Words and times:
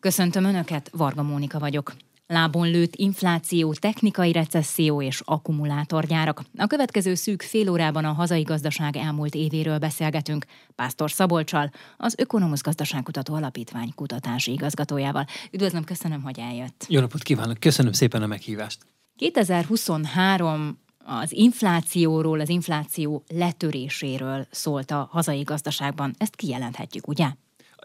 Köszöntöm 0.00 0.44
Önöket, 0.44 0.90
Varga 0.92 1.22
Mónika 1.22 1.58
vagyok. 1.58 1.94
Lábon 2.26 2.70
lőtt 2.70 2.94
infláció, 2.96 3.72
technikai 3.72 4.32
recesszió 4.32 5.02
és 5.02 5.22
akkumulátorgyárak. 5.24 6.42
A 6.56 6.66
következő 6.66 7.14
szűk 7.14 7.42
fél 7.42 7.70
órában 7.70 8.04
a 8.04 8.12
hazai 8.12 8.42
gazdaság 8.42 8.96
elmúlt 8.96 9.34
évéről 9.34 9.78
beszélgetünk 9.78 10.46
Pásztor 10.74 11.10
Szabolcsal, 11.10 11.70
az 11.96 12.14
Ökonomusz 12.18 12.62
Gazdaságkutató 12.62 13.34
Alapítvány 13.34 13.92
kutatási 13.94 14.52
igazgatójával. 14.52 15.26
Üdvözlöm, 15.50 15.84
köszönöm, 15.84 16.22
hogy 16.22 16.38
eljött. 16.38 16.86
Jó 16.88 17.00
napot 17.00 17.22
kívánok, 17.22 17.60
köszönöm 17.60 17.92
szépen 17.92 18.22
a 18.22 18.26
meghívást. 18.26 18.86
2023 19.16 20.78
az 21.04 21.32
inflációról, 21.32 22.40
az 22.40 22.48
infláció 22.48 23.24
letöréséről 23.28 24.46
szólt 24.50 24.90
a 24.90 25.08
hazai 25.10 25.42
gazdaságban. 25.42 26.14
Ezt 26.18 26.36
kijelenthetjük, 26.36 27.08
ugye? 27.08 27.28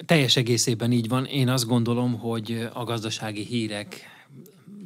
Teljes 0.05 0.35
egészében 0.35 0.91
így 0.91 1.07
van. 1.07 1.25
Én 1.25 1.49
azt 1.49 1.67
gondolom, 1.67 2.19
hogy 2.19 2.67
a 2.73 2.83
gazdasági 2.83 3.43
hírek 3.43 4.11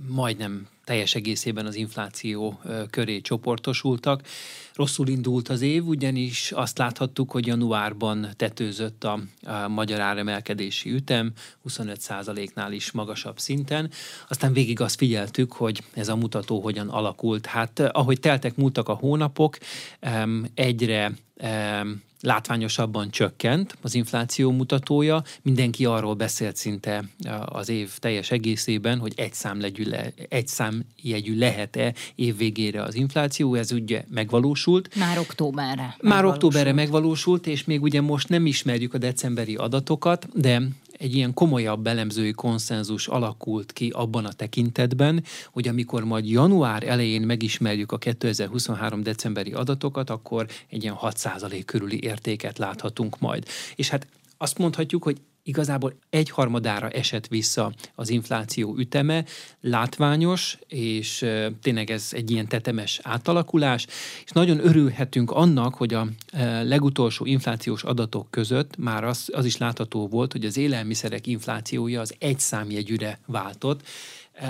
majdnem 0.08 0.68
teljes 0.84 1.16
egészében 1.16 1.66
az 1.66 1.76
infláció 1.76 2.60
köré 2.90 3.22
csoportosultak. 3.22 4.22
Rosszul 4.74 5.08
indult 5.08 5.50
az 5.50 5.62
év, 5.62 5.88
ugyanis 5.88 6.52
azt 6.52 6.78
láthattuk, 6.78 7.32
hogy 7.32 7.46
januárban 7.46 8.28
tetőzött 8.36 9.04
a, 9.04 9.20
a 9.44 9.68
magyar 9.68 10.00
áremelkedési 10.00 10.92
ütem, 10.92 11.32
25%-nál 11.70 12.72
is 12.72 12.92
magasabb 12.92 13.40
szinten. 13.40 13.90
Aztán 14.30 14.54
végig 14.54 14.82
azt 14.82 14.98
figyeltük, 14.98 15.54
hogy 15.54 15.84
ez 15.94 16.08
a 16.08 16.16
mutató 16.16 16.62
hogyan 16.62 16.90
alakult. 16.90 17.46
Hát 17.46 17.80
ahogy 17.80 18.20
teltek 18.20 18.56
múltak 18.56 18.90
a 18.90 18.94
hónapok, 18.94 19.58
egyre 20.54 21.12
látványosabban 22.22 23.10
csökkent 23.12 23.78
az 23.82 23.96
infláció 23.96 24.52
mutatója. 24.52 25.24
Mindenki 25.42 25.86
arról 25.86 26.14
beszélt 26.14 26.56
szinte 26.56 27.04
az 27.46 27.70
év 27.70 27.98
teljes 27.98 28.32
egészében, 28.32 29.00
hogy 29.00 29.14
egy, 29.16 29.34
számjegyű, 29.34 29.84
le, 29.84 30.14
egy 30.30 30.48
számjegyű 30.48 31.38
lehet-e 31.38 31.94
évvégére 32.16 32.82
az 32.82 32.96
infláció, 32.96 33.56
ez 33.56 33.72
ugye 33.72 34.04
megvalósult. 34.10 34.96
Már 34.96 35.20
októberre. 35.20 35.76
Már 35.76 35.96
megvalósult. 36.02 36.34
októberre 36.34 36.74
megvalósult, 36.74 37.48
és 37.48 37.64
még 37.64 37.82
ugye 37.82 38.02
most 38.02 38.30
nem 38.30 38.46
ismerjük 38.46 38.94
a 38.94 38.98
decemberi 38.98 39.56
adatokat, 39.56 40.28
de 40.34 40.62
egy 40.98 41.16
ilyen 41.16 41.34
komolyabb 41.34 41.88
elemzői 41.88 42.32
konszenzus 42.32 43.08
alakult 43.08 43.74
ki 43.74 43.90
abban 43.90 44.26
a 44.26 44.32
tekintetben, 44.32 45.24
hogy 45.52 45.68
amikor 45.68 46.04
majd 46.04 46.30
január 46.30 46.84
elején 46.84 47.22
megismerjük 47.22 47.92
a 47.92 47.98
2023. 47.98 49.04
decemberi 49.04 49.54
adatokat, 49.54 50.10
akkor 50.10 50.48
egy 50.70 50.84
ilyen 50.84 50.98
6% 51.02 51.62
körüli 51.66 52.04
értéket 52.04 52.58
láthatunk 52.58 53.20
majd. 53.20 53.46
És 53.76 53.90
hát 53.90 54.08
azt 54.38 54.58
mondhatjuk, 54.58 55.04
hogy 55.04 55.18
igazából 55.48 55.94
egyharmadára 56.10 56.90
esett 56.90 57.28
vissza 57.28 57.74
az 57.96 58.10
infláció 58.10 58.76
üteme, 58.78 59.26
látványos, 59.62 60.58
és 60.68 61.26
tényleg 61.62 61.90
ez 61.90 62.10
egy 62.12 62.32
ilyen 62.32 62.48
tetemes 62.48 63.00
átalakulás, 63.04 63.88
és 64.24 64.32
nagyon 64.32 64.66
örülhetünk 64.66 65.32
annak, 65.32 65.76
hogy 65.76 65.94
a 65.94 66.08
legutolsó 66.64 67.26
inflációs 67.26 67.84
adatok 67.84 68.32
között 68.32 68.78
már 68.78 69.04
az, 69.04 69.30
az 69.34 69.46
is 69.46 69.58
látható 69.58 70.08
volt, 70.08 70.32
hogy 70.32 70.46
az 70.46 70.58
élelmiszerek 70.58 71.28
inflációja 71.28 72.02
az 72.02 72.16
egy 72.20 72.40
számjegyűre 72.40 73.20
váltott, 73.26 73.88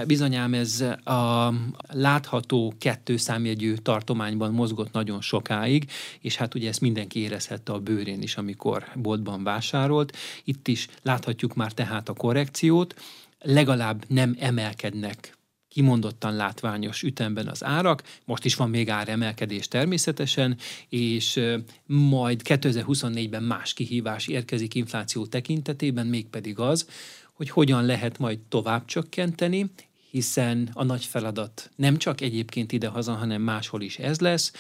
Bizonyám 0.08 0.54
ez 0.54 0.82
a 1.04 1.54
látható 1.88 2.74
kettő 2.80 3.18
számjegyű 3.18 3.74
tartományban 3.74 4.54
mozgott 4.54 4.92
nagyon 4.92 5.22
sokáig, 5.22 5.92
és 6.20 6.36
hát 6.36 6.56
ugye 6.56 6.68
ezt 6.68 6.82
mindenki 6.82 7.20
érezhette 7.20 7.72
a 7.72 7.80
bőrén 7.80 8.22
is, 8.22 8.38
amikor 8.38 8.86
boltban 8.96 9.44
vásárolt. 9.44 10.18
Itt 10.44 10.68
is 10.68 10.88
láthatjuk 11.02 11.56
már 11.56 11.72
tehát 11.72 12.10
a 12.10 12.14
korrekciót, 12.14 12.96
legalább 13.40 14.04
nem 14.08 14.36
emelkednek 14.40 15.38
kimondottan 15.78 16.36
látványos 16.36 17.04
ütemben 17.04 17.48
az 17.48 17.64
árak, 17.64 18.04
most 18.26 18.46
is 18.46 18.56
van 18.56 18.70
még 18.70 18.90
áremelkedés 18.90 19.68
természetesen, 19.68 20.58
és 20.90 21.40
majd 21.86 22.42
2024-ben 22.44 23.44
más 23.44 23.73
kihívás 23.73 24.28
érkezik 24.28 24.76
infláció 24.76 25.26
tekintetében, 25.26 26.08
mégpedig 26.08 26.60
az, 26.60 26.88
hogy 27.37 27.49
hogyan 27.49 27.86
lehet 27.86 28.17
majd 28.17 28.39
tovább 28.39 28.86
csökkenteni, 28.86 29.71
hiszen 30.11 30.70
a 30.73 30.83
nagy 30.83 31.05
feladat 31.05 31.70
nem 31.75 31.98
csak 31.98 32.21
egyébként 32.21 32.71
idehaza, 32.71 33.14
hanem 33.14 33.42
máshol 33.42 33.81
is 33.81 33.98
ez 33.98 34.20
lesz, 34.20 34.52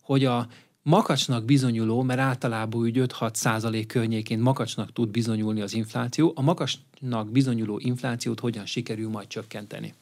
hogy 0.00 0.24
a 0.24 0.48
makacsnak 0.82 1.44
bizonyuló, 1.44 2.02
mert 2.02 2.20
általában 2.20 2.80
úgy 2.80 2.96
5-6 2.98 3.34
százalék 3.34 3.86
környékén 3.86 4.38
makacsnak 4.38 4.92
tud 4.92 5.08
bizonyulni 5.08 5.60
az 5.60 5.74
infláció, 5.74 6.32
a 6.34 6.42
makacsnak 6.42 7.30
bizonyuló 7.30 7.78
inflációt 7.78 8.40
hogyan 8.40 8.66
sikerül 8.66 9.08
majd 9.08 9.26
csökkenteni. 9.26 9.94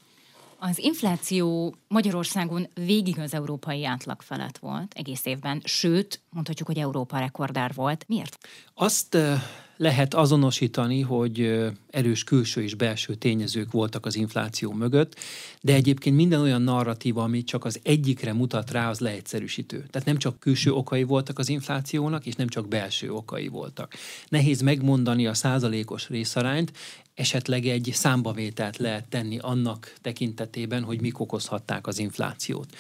Az 0.65 0.79
infláció 0.79 1.75
Magyarországon 1.89 2.69
végig 2.75 3.19
az 3.19 3.35
európai 3.35 3.85
átlag 3.85 4.23
felett 4.23 4.59
volt 4.59 4.93
egész 4.95 5.27
évben, 5.27 5.63
sőt, 5.65 6.21
mondhatjuk, 6.31 6.69
hogy 6.69 6.79
Európa 6.79 7.19
rekordár 7.19 7.73
volt. 7.75 8.05
Miért? 8.09 8.39
Azt 8.75 9.17
lehet 9.77 10.15
azonosítani, 10.15 11.01
hogy 11.01 11.63
erős 11.91 12.25
külső 12.25 12.63
és 12.63 12.75
belső 12.75 13.15
tényezők 13.15 13.73
voltak 13.73 14.07
az 14.07 14.15
infláció 14.15 14.73
mögött, 14.73 15.19
de 15.61 15.75
egyébként 15.75 16.17
minden 16.17 16.41
olyan 16.41 16.63
narratíva, 16.63 17.23
ami 17.23 17.45
csak 17.45 17.65
az 17.65 17.81
egyikre 17.83 18.33
mutat 18.33 18.71
rá, 18.71 18.89
az 18.89 18.99
leegyszerűsítő. 18.99 19.87
Tehát 19.91 20.07
nem 20.07 20.17
csak 20.17 20.41
külső 20.41 20.73
okai 20.73 21.03
voltak 21.03 21.39
az 21.39 21.49
inflációnak, 21.49 22.27
és 22.27 22.35
nem 22.35 22.49
csak 22.49 22.69
belső 22.69 23.13
okai 23.13 23.49
voltak. 23.49 23.95
Nehéz 24.29 24.61
megmondani 24.61 25.27
a 25.27 25.35
százalékos 25.35 26.09
részarányt, 26.09 26.73
esetleg 27.15 27.67
egy 27.67 27.91
számbavételt 27.93 28.77
lehet 28.77 29.09
tenni 29.09 29.39
annak 29.39 29.95
tekintetében, 30.01 30.83
hogy 30.83 31.01
mik 31.01 31.21
okozhatták 31.21 31.87
az 31.87 31.99
inflációt. 31.99 32.77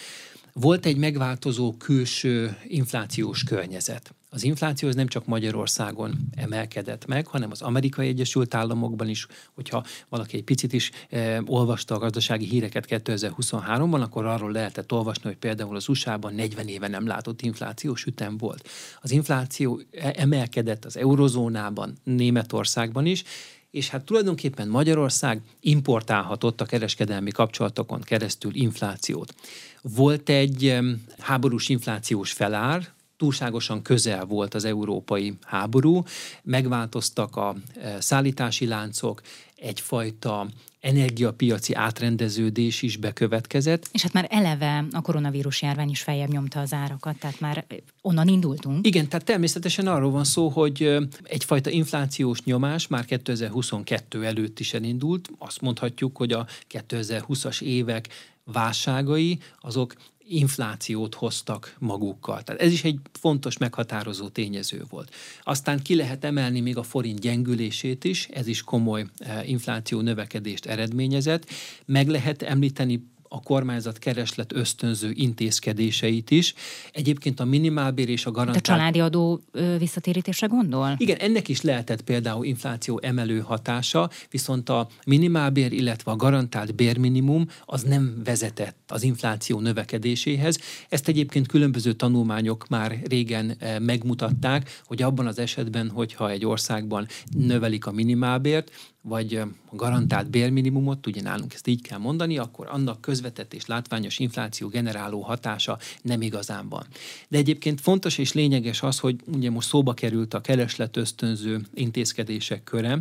Volt 0.52 0.86
egy 0.86 0.96
megváltozó 0.96 1.76
külső 1.76 2.56
inflációs 2.66 3.42
környezet. 3.42 4.14
Az 4.30 4.44
infláció 4.44 4.88
az 4.88 4.94
nem 4.94 5.06
csak 5.06 5.26
Magyarországon 5.26 6.14
emelkedett 6.34 7.06
meg, 7.06 7.26
hanem 7.26 7.50
az 7.50 7.62
Amerikai 7.62 8.08
Egyesült 8.08 8.54
Államokban 8.54 9.08
is, 9.08 9.26
hogyha 9.54 9.84
valaki 10.08 10.36
egy 10.36 10.44
picit 10.44 10.72
is 10.72 10.90
e, 11.10 11.42
olvasta 11.46 11.94
a 11.94 11.98
gazdasági 11.98 12.46
híreket 12.46 12.86
2023-ban, 12.88 14.00
akkor 14.00 14.26
arról 14.26 14.52
lehetett 14.52 14.92
olvasni, 14.92 15.22
hogy 15.22 15.36
például 15.36 15.76
az 15.76 15.88
USA-ban 15.88 16.34
40 16.34 16.68
éve 16.68 16.88
nem 16.88 17.06
látott 17.06 17.42
inflációs 17.42 18.04
ütem 18.04 18.36
volt. 18.36 18.68
Az 19.00 19.10
infláció 19.10 19.80
e, 19.90 20.12
emelkedett 20.16 20.84
az 20.84 20.96
eurozónában, 20.96 21.96
Németországban 22.04 23.06
is, 23.06 23.24
és 23.72 23.88
hát 23.88 24.04
tulajdonképpen 24.04 24.68
Magyarország 24.68 25.40
importálhatott 25.60 26.60
a 26.60 26.64
kereskedelmi 26.64 27.30
kapcsolatokon 27.30 28.00
keresztül 28.00 28.54
inflációt. 28.54 29.34
Volt 29.82 30.28
egy 30.28 30.78
háborús 31.18 31.68
inflációs 31.68 32.32
felár, 32.32 32.88
túlságosan 33.16 33.82
közel 33.82 34.24
volt 34.24 34.54
az 34.54 34.64
európai 34.64 35.38
háború, 35.44 36.04
megváltoztak 36.42 37.36
a 37.36 37.54
e, 37.80 38.00
szállítási 38.00 38.66
láncok, 38.66 39.22
egyfajta 39.56 40.48
energiapiaci 40.82 41.74
átrendeződés 41.74 42.82
is 42.82 42.96
bekövetkezett. 42.96 43.88
És 43.92 44.02
hát 44.02 44.12
már 44.12 44.26
eleve 44.30 44.84
a 44.92 45.00
koronavírus 45.00 45.62
járvány 45.62 45.90
is 45.90 46.02
feljebb 46.02 46.30
nyomta 46.30 46.60
az 46.60 46.72
árakat, 46.72 47.18
tehát 47.18 47.40
már 47.40 47.66
onnan 48.00 48.28
indultunk. 48.28 48.86
Igen, 48.86 49.08
tehát 49.08 49.26
természetesen 49.26 49.86
arról 49.86 50.10
van 50.10 50.24
szó, 50.24 50.48
hogy 50.48 50.96
egyfajta 51.22 51.70
inflációs 51.70 52.42
nyomás 52.42 52.86
már 52.86 53.04
2022 53.04 54.24
előtt 54.24 54.60
is 54.60 54.74
elindult. 54.74 55.30
Azt 55.38 55.60
mondhatjuk, 55.60 56.16
hogy 56.16 56.32
a 56.32 56.46
2020-as 56.70 57.62
évek 57.62 58.08
válságai 58.44 59.38
azok 59.60 59.94
inflációt 60.32 61.14
hoztak 61.14 61.76
magukkal. 61.78 62.42
Tehát 62.42 62.60
ez 62.60 62.72
is 62.72 62.84
egy 62.84 62.98
fontos 63.12 63.58
meghatározó 63.58 64.28
tényező 64.28 64.84
volt. 64.88 65.14
Aztán 65.42 65.82
ki 65.82 65.94
lehet 65.94 66.24
emelni 66.24 66.60
még 66.60 66.76
a 66.76 66.82
forint 66.82 67.20
gyengülését 67.20 68.04
is, 68.04 68.28
ez 68.32 68.46
is 68.46 68.62
komoly 68.62 69.06
eh, 69.18 69.48
infláció 69.48 70.00
növekedést 70.00 70.66
eredményezett. 70.66 71.50
Meg 71.86 72.08
lehet 72.08 72.42
említeni 72.42 73.10
a 73.34 73.40
kormányzat 73.40 73.98
kereslet 73.98 74.52
ösztönző 74.52 75.10
intézkedéseit 75.14 76.30
is. 76.30 76.54
Egyébként 76.92 77.40
a 77.40 77.44
minimálbér 77.44 78.08
és 78.08 78.26
a 78.26 78.30
garantált... 78.30 78.64
De 78.64 78.72
a 78.72 78.76
családi 78.76 79.00
adó 79.00 79.40
visszatérítése 79.78 80.46
gondol? 80.46 80.94
Igen, 80.98 81.16
ennek 81.16 81.48
is 81.48 81.60
lehetett 81.60 82.02
például 82.02 82.44
infláció 82.44 83.00
emelő 83.02 83.40
hatása, 83.40 84.10
viszont 84.30 84.68
a 84.68 84.88
minimálbér, 85.06 85.72
illetve 85.72 86.10
a 86.10 86.16
garantált 86.16 86.74
bérminimum 86.74 87.46
az 87.64 87.82
nem 87.82 88.20
vezetett 88.24 88.76
az 88.86 89.02
infláció 89.02 89.60
növekedéséhez. 89.60 90.58
Ezt 90.88 91.08
egyébként 91.08 91.46
különböző 91.46 91.92
tanulmányok 91.92 92.68
már 92.68 92.98
régen 93.08 93.56
megmutatták, 93.78 94.80
hogy 94.84 95.02
abban 95.02 95.26
az 95.26 95.38
esetben, 95.38 95.90
hogyha 95.90 96.30
egy 96.30 96.44
országban 96.44 97.06
növelik 97.36 97.86
a 97.86 97.92
minimálbért, 97.92 98.70
vagy 99.02 99.34
a 99.34 99.48
garantált 99.70 100.30
bérminimumot, 100.30 101.06
ugye 101.06 101.22
nálunk 101.22 101.54
ezt 101.54 101.66
így 101.66 101.82
kell 101.82 101.98
mondani, 101.98 102.38
akkor 102.38 102.66
annak 102.70 103.00
közvetett 103.00 103.54
és 103.54 103.66
látványos 103.66 104.18
infláció 104.18 104.68
generáló 104.68 105.20
hatása 105.20 105.78
nem 106.02 106.22
igazán 106.22 106.68
van. 106.68 106.86
De 107.28 107.38
egyébként 107.38 107.80
fontos 107.80 108.18
és 108.18 108.32
lényeges 108.32 108.82
az, 108.82 108.98
hogy 108.98 109.16
ugye 109.26 109.50
most 109.50 109.68
szóba 109.68 109.94
került 109.94 110.34
a 110.34 110.40
kereslet 110.40 110.96
ösztönző 110.96 111.60
intézkedések 111.74 112.64
köre. 112.64 112.92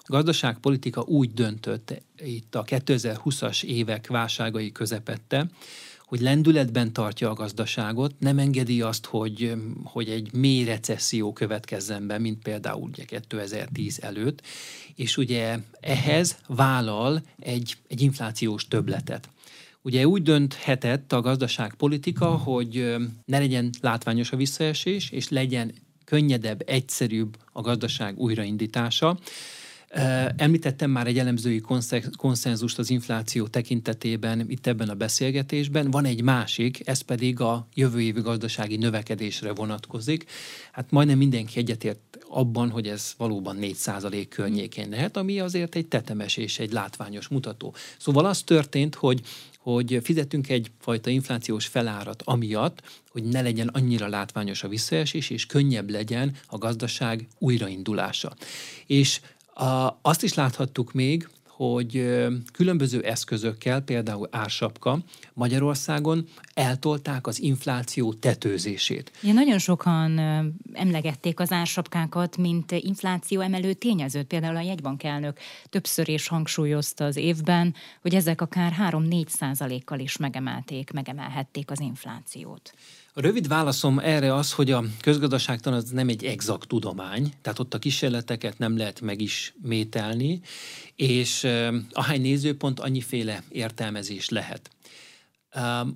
A 0.00 0.12
gazdaságpolitika 0.12 1.00
úgy 1.00 1.32
döntött 1.32 2.02
itt 2.18 2.54
a 2.54 2.64
2020-as 2.64 3.62
évek 3.62 4.06
válságai 4.06 4.72
közepette, 4.72 5.46
hogy 6.12 6.20
lendületben 6.20 6.92
tartja 6.92 7.30
a 7.30 7.34
gazdaságot, 7.34 8.14
nem 8.18 8.38
engedi 8.38 8.82
azt, 8.82 9.06
hogy, 9.06 9.54
hogy 9.84 10.08
egy 10.08 10.32
mély 10.32 10.64
recesszió 10.64 11.32
következzen 11.32 12.06
be, 12.06 12.18
mint 12.18 12.42
például 12.42 12.88
ugye 12.88 13.04
2010 13.04 13.98
előtt, 14.02 14.42
és 14.94 15.16
ugye 15.16 15.58
ehhez 15.80 16.38
vállal 16.48 17.22
egy, 17.38 17.76
egy 17.88 18.00
inflációs 18.00 18.68
töbletet. 18.68 19.28
Ugye 19.82 20.06
úgy 20.06 20.22
dönthetett 20.22 21.12
a 21.12 21.20
gazdaságpolitika, 21.20 22.26
hogy 22.26 22.96
ne 23.24 23.38
legyen 23.38 23.70
látványos 23.80 24.32
a 24.32 24.36
visszaesés, 24.36 25.10
és 25.10 25.28
legyen 25.28 25.72
könnyedebb, 26.04 26.62
egyszerűbb 26.66 27.36
a 27.52 27.60
gazdaság 27.60 28.18
újraindítása. 28.18 29.18
Említettem 30.36 30.90
már 30.90 31.06
egy 31.06 31.18
elemzői 31.18 31.62
konszenzust 32.16 32.78
az 32.78 32.90
infláció 32.90 33.46
tekintetében 33.46 34.50
itt 34.50 34.66
ebben 34.66 34.88
a 34.88 34.94
beszélgetésben. 34.94 35.90
Van 35.90 36.04
egy 36.04 36.22
másik, 36.22 36.88
ez 36.88 37.00
pedig 37.00 37.40
a 37.40 37.66
jövő 37.74 38.00
évi 38.00 38.20
gazdasági 38.20 38.76
növekedésre 38.76 39.52
vonatkozik. 39.52 40.24
Hát 40.72 40.90
majdnem 40.90 41.18
mindenki 41.18 41.58
egyetért 41.58 42.18
abban, 42.28 42.70
hogy 42.70 42.88
ez 42.88 43.14
valóban 43.16 43.58
4% 43.60 44.26
környékén 44.28 44.88
lehet, 44.88 45.16
ami 45.16 45.40
azért 45.40 45.74
egy 45.74 45.86
tetemes 45.86 46.36
és 46.36 46.58
egy 46.58 46.72
látványos 46.72 47.28
mutató. 47.28 47.74
Szóval 47.98 48.24
az 48.24 48.42
történt, 48.42 48.94
hogy 48.94 49.20
hogy 49.58 50.00
fizetünk 50.02 50.48
egyfajta 50.48 51.10
inflációs 51.10 51.66
felárat 51.66 52.22
amiatt, 52.24 52.82
hogy 53.10 53.22
ne 53.22 53.40
legyen 53.40 53.68
annyira 53.68 54.08
látványos 54.08 54.62
a 54.62 54.68
visszaesés, 54.68 55.30
és 55.30 55.46
könnyebb 55.46 55.90
legyen 55.90 56.36
a 56.46 56.58
gazdaság 56.58 57.26
újraindulása. 57.38 58.34
És 58.86 59.20
a, 59.62 59.98
azt 60.02 60.22
is 60.22 60.34
láthattuk 60.34 60.92
még, 60.92 61.28
hogy 61.48 62.16
különböző 62.52 63.00
eszközökkel, 63.00 63.80
például 63.80 64.28
ársapka 64.30 64.98
Magyarországon 65.34 66.26
eltolták 66.54 67.26
az 67.26 67.40
infláció 67.40 68.12
tetőzését. 68.12 69.12
Ja, 69.22 69.32
nagyon 69.32 69.58
sokan 69.58 70.18
emlegették 70.72 71.40
az 71.40 71.52
ársapkákat, 71.52 72.36
mint 72.36 72.70
infláció 72.70 73.40
emelő 73.40 73.72
tényezőt. 73.72 74.26
Például 74.26 74.56
a 74.56 74.60
jegybank 74.60 75.02
elnök 75.02 75.38
többször 75.68 76.08
is 76.08 76.28
hangsúlyozta 76.28 77.04
az 77.04 77.16
évben, 77.16 77.74
hogy 78.00 78.14
ezek 78.14 78.40
akár 78.40 78.74
3-4 78.90 79.26
százalékkal 79.26 79.98
is 79.98 80.16
megemelték, 80.16 80.90
megemelhették 80.90 81.70
az 81.70 81.80
inflációt. 81.80 82.74
A 83.14 83.20
rövid 83.20 83.48
válaszom 83.48 83.98
erre 83.98 84.34
az, 84.34 84.52
hogy 84.52 84.70
a 84.70 84.84
közgazdaságtan 85.00 85.72
az 85.72 85.90
nem 85.90 86.08
egy 86.08 86.24
exakt 86.24 86.68
tudomány, 86.68 87.32
tehát 87.42 87.58
ott 87.58 87.74
a 87.74 87.78
kísérleteket 87.78 88.58
nem 88.58 88.76
lehet 88.76 89.00
megismételni, 89.00 90.40
és 90.96 91.46
ahány 91.92 92.20
nézőpont, 92.20 92.80
annyiféle 92.80 93.42
értelmezés 93.48 94.28
lehet. 94.28 94.70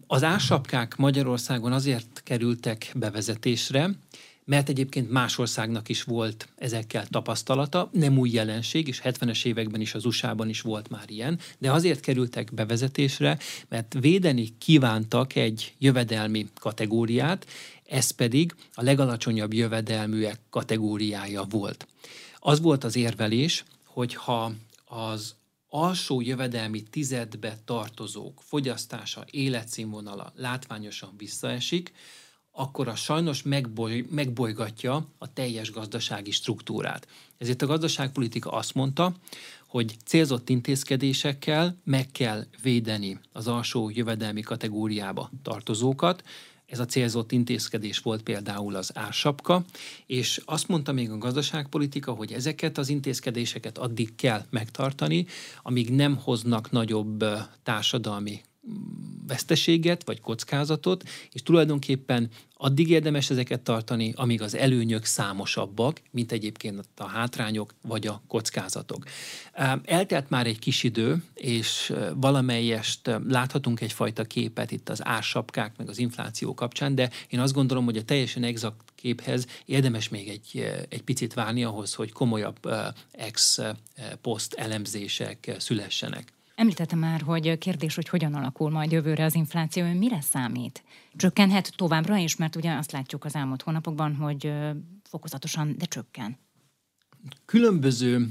Az 0.06 0.22
ársapkák 0.22 0.96
Magyarországon 0.96 1.72
azért 1.72 2.20
kerültek 2.24 2.92
bevezetésre, 2.94 3.90
mert 4.44 4.68
egyébként 4.68 5.10
más 5.10 5.38
országnak 5.38 5.88
is 5.88 6.02
volt 6.02 6.48
ezekkel 6.56 7.06
tapasztalata, 7.06 7.90
nem 7.92 8.18
új 8.18 8.30
jelenség, 8.30 8.88
és 8.88 9.00
70-es 9.04 9.44
években 9.44 9.80
is 9.80 9.94
az 9.94 10.04
USA-ban 10.04 10.48
is 10.48 10.60
volt 10.60 10.88
már 10.88 11.04
ilyen, 11.06 11.38
de 11.58 11.72
azért 11.72 12.00
kerültek 12.00 12.54
bevezetésre, 12.54 13.38
mert 13.68 13.96
védeni 14.00 14.48
kívántak 14.58 15.34
egy 15.34 15.74
jövedelmi 15.78 16.48
kategóriát, 16.60 17.46
ez 17.88 18.10
pedig 18.10 18.54
a 18.74 18.82
legalacsonyabb 18.82 19.52
jövedelműek 19.52 20.38
kategóriája 20.50 21.42
volt. 21.42 21.86
Az 22.38 22.60
volt 22.60 22.84
az 22.84 22.96
érvelés, 22.96 23.64
hogy 23.84 24.14
ha 24.14 24.52
az 24.84 25.34
alsó 25.76 26.20
jövedelmi 26.20 26.82
tizedbe 26.82 27.58
tartozók 27.64 28.42
fogyasztása, 28.44 29.24
életszínvonala 29.30 30.32
látványosan 30.36 31.14
visszaesik, 31.16 31.92
akkor 32.52 32.88
a 32.88 32.94
sajnos 32.94 33.42
megboly, 33.42 34.06
megbolygatja 34.10 35.08
a 35.18 35.32
teljes 35.32 35.70
gazdasági 35.70 36.30
struktúrát. 36.30 37.06
Ezért 37.38 37.62
a 37.62 37.66
gazdaságpolitika 37.66 38.50
azt 38.50 38.74
mondta, 38.74 39.14
hogy 39.66 39.96
célzott 40.04 40.48
intézkedésekkel 40.48 41.76
meg 41.84 42.10
kell 42.10 42.44
védeni 42.62 43.18
az 43.32 43.48
alsó 43.48 43.90
jövedelmi 43.90 44.40
kategóriába 44.40 45.30
tartozókat, 45.42 46.22
ez 46.66 46.78
a 46.78 46.84
célzott 46.84 47.32
intézkedés 47.32 47.98
volt 47.98 48.22
például 48.22 48.74
az 48.74 48.90
ársapka, 48.94 49.64
és 50.06 50.40
azt 50.44 50.68
mondta 50.68 50.92
még 50.92 51.10
a 51.10 51.18
gazdaságpolitika, 51.18 52.12
hogy 52.12 52.32
ezeket 52.32 52.78
az 52.78 52.88
intézkedéseket 52.88 53.78
addig 53.78 54.14
kell 54.14 54.42
megtartani, 54.50 55.26
amíg 55.62 55.90
nem 55.90 56.16
hoznak 56.16 56.70
nagyobb 56.70 57.24
társadalmi 57.62 58.40
veszteséget 59.26 60.04
vagy 60.04 60.20
kockázatot, 60.20 61.04
és 61.32 61.42
tulajdonképpen 61.42 62.30
addig 62.58 62.90
érdemes 62.90 63.30
ezeket 63.30 63.60
tartani, 63.60 64.12
amíg 64.16 64.42
az 64.42 64.54
előnyök 64.54 65.04
számosabbak, 65.04 66.00
mint 66.10 66.32
egyébként 66.32 66.84
a 66.96 67.06
hátrányok 67.06 67.74
vagy 67.82 68.06
a 68.06 68.22
kockázatok. 68.26 69.04
Eltelt 69.84 70.30
már 70.30 70.46
egy 70.46 70.58
kis 70.58 70.82
idő, 70.82 71.22
és 71.34 71.94
valamelyest 72.14 73.10
láthatunk 73.28 73.80
egyfajta 73.80 74.24
képet 74.24 74.70
itt 74.70 74.88
az 74.88 75.04
ársapkák 75.04 75.76
meg 75.76 75.88
az 75.88 75.98
infláció 75.98 76.54
kapcsán, 76.54 76.94
de 76.94 77.10
én 77.28 77.40
azt 77.40 77.54
gondolom, 77.54 77.84
hogy 77.84 77.96
a 77.96 78.04
teljesen 78.04 78.42
exakt 78.42 78.92
képhez 78.94 79.46
érdemes 79.64 80.08
még 80.08 80.28
egy, 80.28 80.72
egy 80.88 81.02
picit 81.02 81.34
várni 81.34 81.64
ahhoz, 81.64 81.94
hogy 81.94 82.12
komolyabb 82.12 82.70
ex-post 83.10 84.54
elemzések 84.54 85.54
szülessenek. 85.58 86.34
Említettem 86.56 86.98
már, 86.98 87.20
hogy 87.20 87.58
kérdés, 87.58 87.94
hogy 87.94 88.08
hogyan 88.08 88.34
alakul 88.34 88.70
majd 88.70 88.92
jövőre 88.92 89.24
az 89.24 89.34
infláció, 89.34 89.92
mire 89.92 90.20
számít? 90.20 90.82
Csökkenhet 91.16 91.72
továbbra 91.76 92.16
is, 92.16 92.36
mert 92.36 92.56
ugye 92.56 92.72
azt 92.76 92.92
látjuk 92.92 93.24
az 93.24 93.34
elmúlt 93.34 93.62
hónapokban, 93.62 94.14
hogy 94.14 94.52
fokozatosan, 95.02 95.74
de 95.78 95.84
csökken. 95.84 96.38
Különböző, 97.44 98.28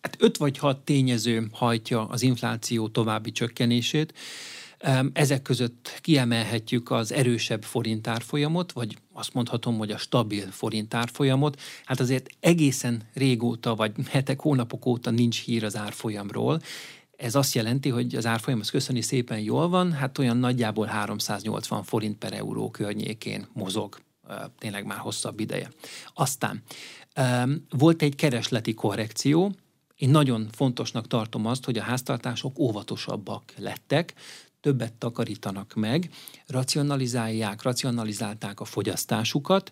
hát 0.00 0.16
öt 0.18 0.36
vagy 0.36 0.58
hat 0.58 0.84
tényező 0.84 1.48
hajtja 1.52 2.06
az 2.06 2.22
infláció 2.22 2.88
további 2.88 3.32
csökkenését. 3.32 4.18
Ezek 5.12 5.42
között 5.42 5.98
kiemelhetjük 6.00 6.90
az 6.90 7.12
erősebb 7.12 7.62
forintárfolyamot, 7.62 8.72
vagy 8.72 8.98
azt 9.12 9.34
mondhatom, 9.34 9.78
hogy 9.78 9.90
a 9.90 9.98
stabil 9.98 10.50
forintárfolyamot. 10.50 11.60
Hát 11.84 12.00
azért 12.00 12.28
egészen 12.40 13.02
régóta, 13.14 13.74
vagy 13.74 13.92
hetek, 14.08 14.40
hónapok 14.40 14.86
óta 14.86 15.10
nincs 15.10 15.44
hír 15.44 15.64
az 15.64 15.76
árfolyamról, 15.76 16.60
ez 17.22 17.34
azt 17.34 17.54
jelenti, 17.54 17.88
hogy 17.88 18.14
az 18.14 18.26
árfolyam 18.26 18.60
az 18.60 18.70
köszöni 18.70 19.00
szépen 19.00 19.38
jól 19.38 19.68
van, 19.68 19.92
hát 19.92 20.18
olyan 20.18 20.36
nagyjából 20.36 20.86
380 20.86 21.82
forint 21.82 22.18
per 22.18 22.32
euró 22.32 22.70
környékén 22.70 23.46
mozog 23.52 24.00
tényleg 24.58 24.84
már 24.84 24.98
hosszabb 24.98 25.40
ideje. 25.40 25.70
Aztán 26.14 26.62
volt 27.70 28.02
egy 28.02 28.14
keresleti 28.14 28.74
korrekció, 28.74 29.52
én 29.96 30.10
nagyon 30.10 30.48
fontosnak 30.52 31.06
tartom 31.06 31.46
azt, 31.46 31.64
hogy 31.64 31.78
a 31.78 31.82
háztartások 31.82 32.58
óvatosabbak 32.58 33.52
lettek, 33.56 34.14
többet 34.60 34.92
takarítanak 34.92 35.74
meg, 35.74 36.10
racionalizálják, 36.46 37.62
racionalizálták 37.62 38.60
a 38.60 38.64
fogyasztásukat, 38.64 39.70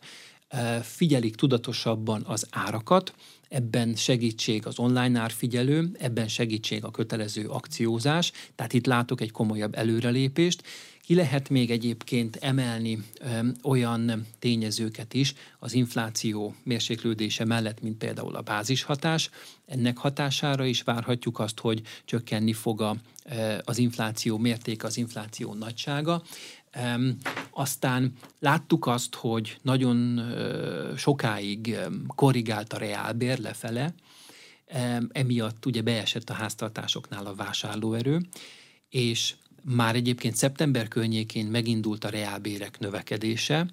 figyelik 0.82 1.34
tudatosabban 1.36 2.22
az 2.26 2.46
árakat, 2.50 3.14
ebben 3.50 3.94
segítség 3.94 4.66
az 4.66 4.78
online 4.78 5.20
árfigyelő, 5.20 5.90
ebben 5.98 6.28
segítség 6.28 6.84
a 6.84 6.90
kötelező 6.90 7.48
akciózás, 7.48 8.32
tehát 8.54 8.72
itt 8.72 8.86
látok 8.86 9.20
egy 9.20 9.30
komolyabb 9.30 9.74
előrelépést. 9.74 10.62
Ki 11.02 11.14
lehet 11.14 11.48
még 11.48 11.70
egyébként 11.70 12.36
emelni 12.36 12.98
ö, 13.20 13.48
olyan 13.62 14.26
tényezőket 14.38 15.14
is 15.14 15.34
az 15.58 15.72
infláció 15.72 16.54
mérséklődése 16.62 17.44
mellett, 17.44 17.82
mint 17.82 17.98
például 17.98 18.36
a 18.36 18.40
bázishatás. 18.40 19.30
Ennek 19.66 19.96
hatására 19.98 20.64
is 20.64 20.82
várhatjuk 20.82 21.38
azt, 21.38 21.60
hogy 21.60 21.82
csökkenni 22.04 22.52
fog 22.52 22.80
a, 22.80 22.96
az 23.64 23.78
infláció 23.78 24.38
mértéke, 24.38 24.86
az 24.86 24.96
infláció 24.96 25.54
nagysága. 25.54 26.22
Aztán 27.50 28.12
láttuk 28.38 28.86
azt, 28.86 29.14
hogy 29.14 29.56
nagyon 29.62 30.20
sokáig 30.96 31.78
korrigált 32.06 32.72
a 32.72 32.78
reálbér 32.78 33.38
lefele, 33.38 33.94
emiatt 35.12 35.66
ugye 35.66 35.82
beesett 35.82 36.30
a 36.30 36.34
háztartásoknál 36.34 37.26
a 37.26 37.34
vásárlóerő, 37.34 38.20
és 38.88 39.34
már 39.64 39.94
egyébként 39.94 40.36
szeptember 40.36 40.88
környékén 40.88 41.46
megindult 41.46 42.04
a 42.04 42.08
reálbérek 42.08 42.78
növekedése, 42.78 43.66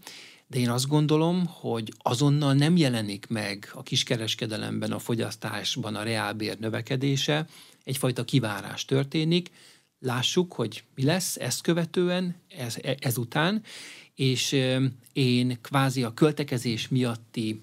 de 0.47 0.59
én 0.59 0.69
azt 0.69 0.87
gondolom, 0.87 1.45
hogy 1.45 1.93
azonnal 1.97 2.53
nem 2.53 2.77
jelenik 2.77 3.27
meg 3.27 3.71
a 3.73 3.83
kiskereskedelemben, 3.83 4.91
a 4.91 4.99
fogyasztásban 4.99 5.95
a 5.95 6.03
reálbér 6.03 6.59
növekedése, 6.59 7.47
egyfajta 7.83 8.23
kivárás 8.23 8.85
történik, 8.85 9.51
lássuk, 9.99 10.53
hogy 10.53 10.83
mi 10.95 11.03
lesz 11.03 11.35
ezt 11.35 11.61
követően, 11.61 12.35
ez, 12.47 12.77
ezután, 12.99 13.63
és 14.15 14.51
én 15.13 15.57
kvázi 15.61 16.03
a 16.03 16.13
költekezés 16.13 16.87
miatti 16.87 17.61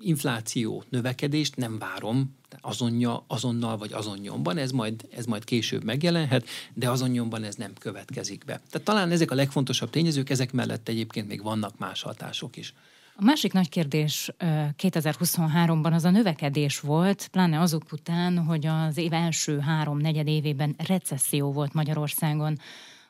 infláció 0.00 0.84
növekedést 0.88 1.56
nem 1.56 1.78
várom 1.78 2.36
azonja, 2.60 3.24
azonnal 3.26 3.76
vagy 3.76 3.92
azonnyomban, 3.92 4.56
ez 4.56 4.70
majd, 4.70 5.08
ez 5.10 5.24
majd 5.24 5.44
később 5.44 5.84
megjelenhet, 5.84 6.48
de 6.74 6.90
azonnyomban 6.90 7.44
ez 7.44 7.54
nem 7.54 7.72
következik 7.80 8.44
be. 8.44 8.60
Tehát 8.70 8.86
talán 8.86 9.10
ezek 9.10 9.30
a 9.30 9.34
legfontosabb 9.34 9.90
tényezők, 9.90 10.30
ezek 10.30 10.52
mellett 10.52 10.88
egyébként 10.88 11.28
még 11.28 11.42
vannak 11.42 11.78
más 11.78 12.02
hatások 12.02 12.56
is. 12.56 12.74
A 13.20 13.24
másik 13.24 13.52
nagy 13.52 13.68
kérdés 13.68 14.30
2023-ban 14.78 15.92
az 15.92 16.04
a 16.04 16.10
növekedés 16.10 16.80
volt, 16.80 17.28
pláne 17.28 17.60
azok 17.60 17.82
után, 17.92 18.38
hogy 18.38 18.66
az 18.66 18.96
év 18.96 19.12
első 19.12 19.58
három 19.58 19.98
negyed 19.98 20.28
évében 20.28 20.74
recesszió 20.86 21.52
volt 21.52 21.72
Magyarországon. 21.72 22.58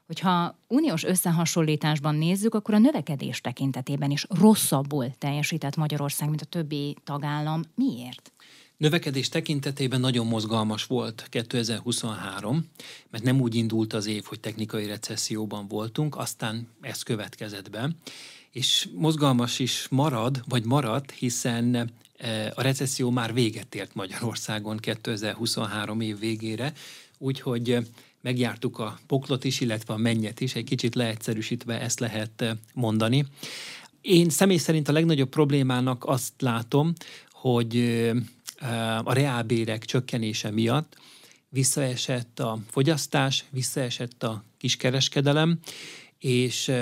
Hogyha 0.07 0.59
uniós 0.69 1.05
összehasonlításban 1.05 2.15
nézzük, 2.15 2.55
akkor 2.55 2.75
a 2.75 2.79
növekedés 2.79 3.41
tekintetében 3.41 4.11
is 4.11 4.27
rosszabbul 4.29 5.11
teljesített 5.19 5.77
Magyarország, 5.77 6.29
mint 6.29 6.43
a 6.43 6.45
többi 6.45 6.97
tagállam. 7.05 7.62
Miért? 7.75 8.33
Növekedés 8.77 9.29
tekintetében 9.29 10.00
nagyon 10.00 10.27
mozgalmas 10.27 10.85
volt 10.85 11.27
2023, 11.29 12.65
mert 13.11 13.25
nem 13.25 13.41
úgy 13.41 13.55
indult 13.55 13.93
az 13.93 14.07
év, 14.07 14.25
hogy 14.25 14.41
technikai 14.41 14.87
recesszióban 14.87 15.69
voltunk, 15.69 16.17
aztán 16.17 16.69
ez 16.81 17.03
következett 17.03 17.71
be, 17.71 17.91
és 18.50 18.88
mozgalmas 18.95 19.59
is 19.59 19.87
marad, 19.90 20.43
vagy 20.49 20.64
maradt, 20.64 21.11
hiszen 21.11 21.75
e, 22.17 22.52
a 22.55 22.62
recesszió 22.62 23.11
már 23.11 23.35
véget 23.35 23.75
ért 23.75 23.95
Magyarországon 23.95 24.76
2023 24.76 26.00
év 26.00 26.19
végére, 26.19 26.73
úgyhogy 27.19 27.78
megjártuk 28.21 28.78
a 28.78 28.99
poklot 29.07 29.45
is, 29.45 29.61
illetve 29.61 29.95
a 29.95 29.97
mennyet 29.97 30.40
is, 30.40 30.55
egy 30.55 30.64
kicsit 30.64 30.95
leegyszerűsítve 30.95 31.81
ezt 31.81 32.00
lehet 32.00 32.40
e, 32.40 32.57
mondani. 32.75 33.26
Én 34.00 34.31
személy 34.31 34.57
szerint 34.57 34.88
a 34.88 34.93
legnagyobb 34.93 35.28
problémának 35.28 36.05
azt 36.05 36.33
látom, 36.38 36.93
hogy 37.31 37.76
e, 37.76 38.14
a 38.99 39.12
reálbérek 39.12 39.85
csökkenése 39.85 40.50
miatt 40.50 40.97
visszaesett 41.49 42.40
a 42.40 42.59
fogyasztás, 42.71 43.45
visszaesett 43.50 44.23
a 44.23 44.45
kiskereskedelem, 44.59 45.59
és 46.19 46.73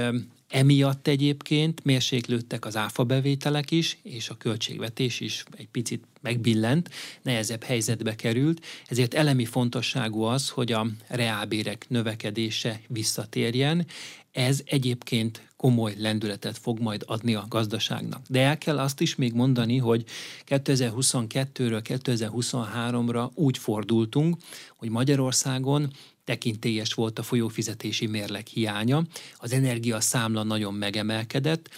emiatt 0.49 1.07
egyébként 1.07 1.85
mérséklődtek 1.85 2.65
az 2.65 2.77
áfa 2.77 3.05
bevételek 3.05 3.71
is, 3.71 3.99
és 4.03 4.29
a 4.29 4.37
költségvetés 4.37 5.21
is 5.21 5.45
egy 5.57 5.69
picit 5.69 6.05
megbillent, 6.27 6.91
nehezebb 7.23 7.63
helyzetbe 7.63 8.15
került, 8.15 8.65
ezért 8.87 9.15
elemi 9.15 9.45
fontosságú 9.45 10.23
az, 10.23 10.49
hogy 10.49 10.73
a 10.73 10.87
reálbérek 11.09 11.87
növekedése 11.89 12.81
visszatérjen. 12.89 13.87
Ez 14.33 14.61
egyébként 14.65 15.43
komoly 15.57 15.95
lendületet 15.99 16.59
fog 16.59 16.79
majd 16.81 17.03
adni 17.07 17.35
a 17.35 17.47
gazdaságnak. 17.49 18.21
De 18.29 18.41
el 18.41 18.59
kell 18.59 18.79
azt 18.79 19.01
is 19.01 19.15
még 19.15 19.33
mondani, 19.33 19.77
hogy 19.79 20.05
2022-ről 20.47 21.83
2023-ra 21.85 23.33
úgy 23.35 23.59
fordultunk, 23.59 24.37
hogy 24.77 24.89
Magyarországon 24.89 25.91
tekintélyes 26.25 26.93
volt 26.93 27.19
a 27.19 27.23
folyófizetési 27.23 28.07
mérleg 28.07 28.47
hiánya, 28.47 29.03
az 29.37 29.53
energia 29.53 30.01
számla 30.01 30.43
nagyon 30.43 30.75
megemelkedett, 30.75 31.69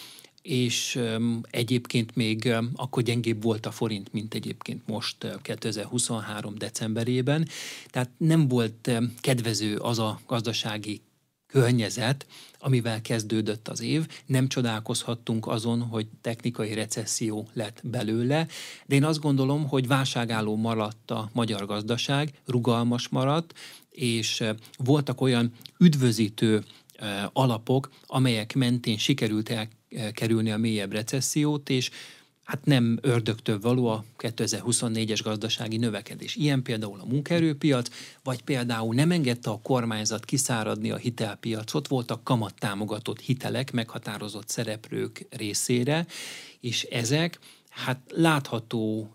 és 0.43 1.01
egyébként 1.51 2.17
még 2.17 2.55
akkor 2.75 3.03
gyengébb 3.03 3.43
volt 3.43 3.67
a 3.67 3.71
forint, 3.71 4.13
mint 4.13 4.35
egyébként 4.35 4.87
most 4.87 5.39
2023. 5.43 6.55
decemberében. 6.59 7.49
Tehát 7.91 8.11
nem 8.17 8.49
volt 8.49 8.91
kedvező 9.21 9.77
az 9.77 9.99
a 9.99 10.21
gazdasági 10.27 11.01
környezet, 11.47 12.27
amivel 12.59 13.01
kezdődött 13.01 13.69
az 13.69 13.81
év. 13.81 14.07
Nem 14.27 14.49
csodálkozhattunk 14.49 15.47
azon, 15.47 15.83
hogy 15.83 16.07
technikai 16.21 16.75
recesszió 16.75 17.49
lett 17.53 17.81
belőle, 17.83 18.47
de 18.87 18.95
én 18.95 19.05
azt 19.05 19.21
gondolom, 19.21 19.69
hogy 19.69 19.87
válságálló 19.87 20.57
maradt 20.57 21.11
a 21.11 21.31
magyar 21.33 21.67
gazdaság, 21.67 22.33
rugalmas 22.47 23.09
maradt, 23.09 23.55
és 23.91 24.45
voltak 24.77 25.21
olyan 25.21 25.53
üdvözítő 25.79 26.65
alapok, 27.33 27.91
amelyek 28.07 28.55
mentén 28.55 28.99
sikerült 28.99 29.49
elkerülni 29.97 30.51
a 30.51 30.57
mélyebb 30.57 30.93
recessziót, 30.93 31.71
és 31.71 31.91
hát 32.49 32.65
nem 32.65 32.99
ördögtől 33.03 33.61
való 33.61 33.87
a 33.87 34.05
2024-es 34.19 35.21
gazdasági 35.23 35.77
növekedés. 35.77 36.37
Ilyen 36.37 36.63
például 36.63 37.01
a 37.01 37.05
munkaerőpiac, 37.05 37.89
vagy 38.23 38.43
például 38.43 38.95
nem 38.95 39.11
engedte 39.11 39.51
a 39.51 39.61
kormányzat 39.63 40.25
kiszáradni 40.25 40.91
a 40.91 40.97
hitelpiacot, 40.97 41.89
voltak 41.89 42.25
kamattámogatott 42.25 43.21
hitelek 43.21 43.73
meghatározott 43.73 44.49
szereplők 44.49 45.27
részére, 45.31 46.07
és 46.61 46.83
ezek 46.83 47.39
hát 47.85 48.01
látható 48.15 49.15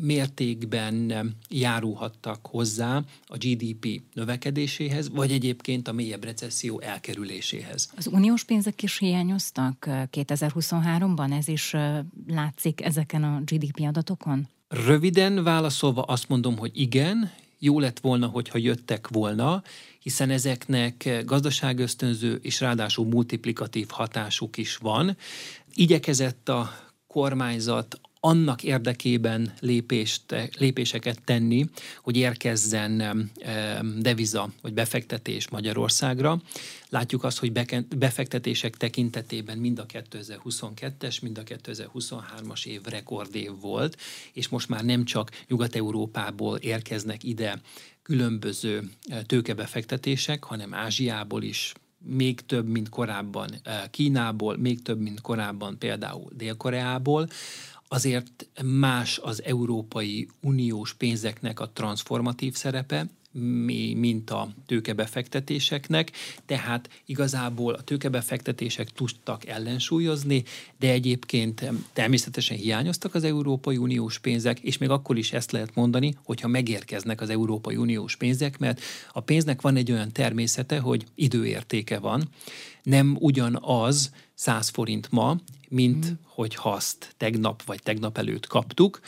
mértékben 0.00 1.12
járulhattak 1.48 2.46
hozzá 2.46 3.02
a 3.26 3.36
GDP 3.36 4.02
növekedéséhez, 4.14 5.10
vagy 5.10 5.32
egyébként 5.32 5.88
a 5.88 5.92
mélyebb 5.92 6.24
recesszió 6.24 6.80
elkerüléséhez. 6.80 7.90
Az 7.96 8.06
uniós 8.06 8.44
pénzek 8.44 8.82
is 8.82 8.98
hiányoztak 8.98 9.86
2023-ban? 9.88 11.32
Ez 11.38 11.48
is 11.48 11.74
látszik 12.26 12.84
ezeken 12.84 13.24
a 13.24 13.40
GDP 13.44 13.80
adatokon? 13.80 14.48
Röviden 14.68 15.44
válaszolva 15.44 16.02
azt 16.02 16.28
mondom, 16.28 16.58
hogy 16.58 16.70
igen, 16.74 17.30
jó 17.58 17.78
lett 17.80 18.00
volna, 18.00 18.26
hogyha 18.26 18.58
jöttek 18.58 19.08
volna, 19.08 19.62
hiszen 19.98 20.30
ezeknek 20.30 21.22
gazdaságösztönző 21.24 22.38
és 22.42 22.60
ráadásul 22.60 23.06
multiplikatív 23.06 23.88
hatásuk 23.88 24.56
is 24.56 24.76
van. 24.76 25.16
Igyekezett 25.74 26.48
a 26.48 26.70
kormányzat 27.12 28.00
annak 28.24 28.62
érdekében 28.62 29.52
lépést, 29.60 30.22
lépéseket 30.58 31.22
tenni, 31.24 31.66
hogy 32.02 32.16
érkezzen 32.16 33.30
deviza 33.98 34.52
vagy 34.60 34.72
befektetés 34.72 35.48
Magyarországra. 35.48 36.40
Látjuk 36.88 37.24
azt, 37.24 37.38
hogy 37.38 37.52
befektetések 37.96 38.76
tekintetében 38.76 39.58
mind 39.58 39.78
a 39.78 39.86
2022-es, 39.86 41.22
mind 41.22 41.38
a 41.38 41.42
2023-as 41.42 42.66
év 42.66 42.82
rekordév 42.82 43.50
volt, 43.60 43.96
és 44.32 44.48
most 44.48 44.68
már 44.68 44.84
nem 44.84 45.04
csak 45.04 45.30
Nyugat-Európából 45.48 46.56
érkeznek 46.56 47.24
ide 47.24 47.60
különböző 48.02 48.90
tőkebefektetések, 49.26 50.44
hanem 50.44 50.74
Ázsiából 50.74 51.42
is, 51.42 51.72
még 52.04 52.40
több, 52.40 52.68
mint 52.68 52.88
korábban 52.88 53.50
eh, 53.62 53.82
Kínából, 53.90 54.56
még 54.56 54.82
több, 54.82 55.00
mint 55.00 55.20
korábban 55.20 55.78
például 55.78 56.30
Dél-Koreából, 56.36 57.28
azért 57.88 58.48
más 58.64 59.18
az 59.18 59.42
Európai 59.42 60.28
Uniós 60.40 60.94
pénzeknek 60.94 61.60
a 61.60 61.70
transformatív 61.70 62.54
szerepe, 62.54 63.06
mint 63.94 64.30
a 64.30 64.54
tőkebefektetéseknek, 64.66 66.12
tehát 66.46 66.88
igazából 67.06 67.74
a 67.74 67.82
tőkebefektetések 67.82 68.90
tudtak 68.90 69.46
ellensúlyozni, 69.46 70.44
de 70.78 70.90
egyébként 70.90 71.70
természetesen 71.92 72.56
hiányoztak 72.56 73.14
az 73.14 73.24
Európai 73.24 73.76
Uniós 73.76 74.18
pénzek, 74.18 74.58
és 74.58 74.78
még 74.78 74.88
akkor 74.88 75.18
is 75.18 75.32
ezt 75.32 75.52
lehet 75.52 75.74
mondani, 75.74 76.14
hogyha 76.24 76.48
megérkeznek 76.48 77.20
az 77.20 77.30
Európai 77.30 77.76
Uniós 77.76 78.16
pénzek, 78.16 78.58
mert 78.58 78.80
a 79.12 79.20
pénznek 79.20 79.60
van 79.60 79.76
egy 79.76 79.92
olyan 79.92 80.12
természete, 80.12 80.78
hogy 80.78 81.04
időértéke 81.14 81.98
van, 81.98 82.28
nem 82.82 83.16
ugyanaz 83.20 84.12
100 84.34 84.68
forint 84.68 85.10
ma, 85.10 85.36
mint 85.68 86.10
mm. 86.10 86.14
hogy 86.24 86.58
azt 86.62 87.14
tegnap 87.16 87.62
vagy 87.62 87.82
tegnap 87.82 88.18
előtt 88.18 88.46
kaptuk, 88.46 89.00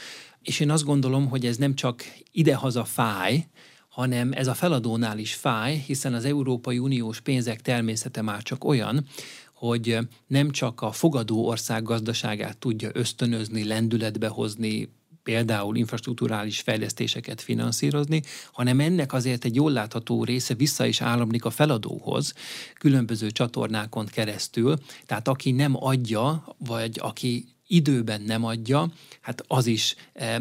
és 0.43 0.61
én 0.61 0.71
azt 0.71 0.85
gondolom, 0.85 1.29
hogy 1.29 1.47
ez 1.47 1.57
nem 1.57 1.75
csak 1.75 2.05
idehaza 2.33 2.85
fáj, 2.85 3.47
hanem 3.95 4.33
ez 4.33 4.47
a 4.47 4.55
feladónál 4.55 5.19
is 5.19 5.35
fáj, 5.35 5.77
hiszen 5.87 6.15
az 6.15 6.25
Európai 6.25 6.79
Uniós 6.79 7.21
pénzek 7.21 7.63
természete 7.63 8.23
már 8.23 8.43
csak 8.43 8.65
olyan, 8.65 9.07
hogy 9.53 9.99
nem 10.27 10.51
csak 10.51 10.81
a 10.81 10.93
fogadó 10.93 11.47
ország 11.47 11.83
gazdaságát 11.83 12.59
tudja 12.59 12.91
ösztönözni, 12.93 13.65
lendületbe 13.65 14.29
hozni, 14.29 14.89
például 15.23 15.77
infrastruktúrális 15.77 16.61
fejlesztéseket 16.61 17.41
finanszírozni, 17.41 18.23
hanem 18.53 18.81
ennek 18.81 19.13
azért 19.13 19.45
egy 19.45 19.55
jól 19.55 19.73
látható 19.73 20.25
része 20.25 20.55
vissza 20.55 20.87
is 20.87 21.01
áramlik 21.01 21.45
a 21.45 21.51
feladóhoz 21.51 22.35
különböző 22.79 23.31
csatornákon 23.31 24.07
keresztül. 24.07 24.79
Tehát 25.07 25.29
aki 25.29 25.51
nem 25.51 25.85
adja, 25.85 26.55
vagy 26.59 26.99
aki 27.03 27.45
időben 27.67 28.21
nem 28.21 28.45
adja, 28.45 28.93
hát 29.21 29.45
az 29.47 29.67
is 29.67 29.95
eh, 30.13 30.37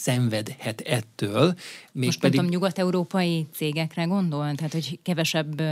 szenvedhet 0.00 0.80
ettől. 0.80 1.54
Még 1.92 2.04
Most 2.04 2.20
pedig... 2.20 2.36
tudom, 2.36 2.50
nyugat-európai 2.52 3.46
cégekre 3.52 4.04
gondol? 4.04 4.54
Tehát, 4.54 4.72
hogy 4.72 4.98
kevesebb 5.02 5.62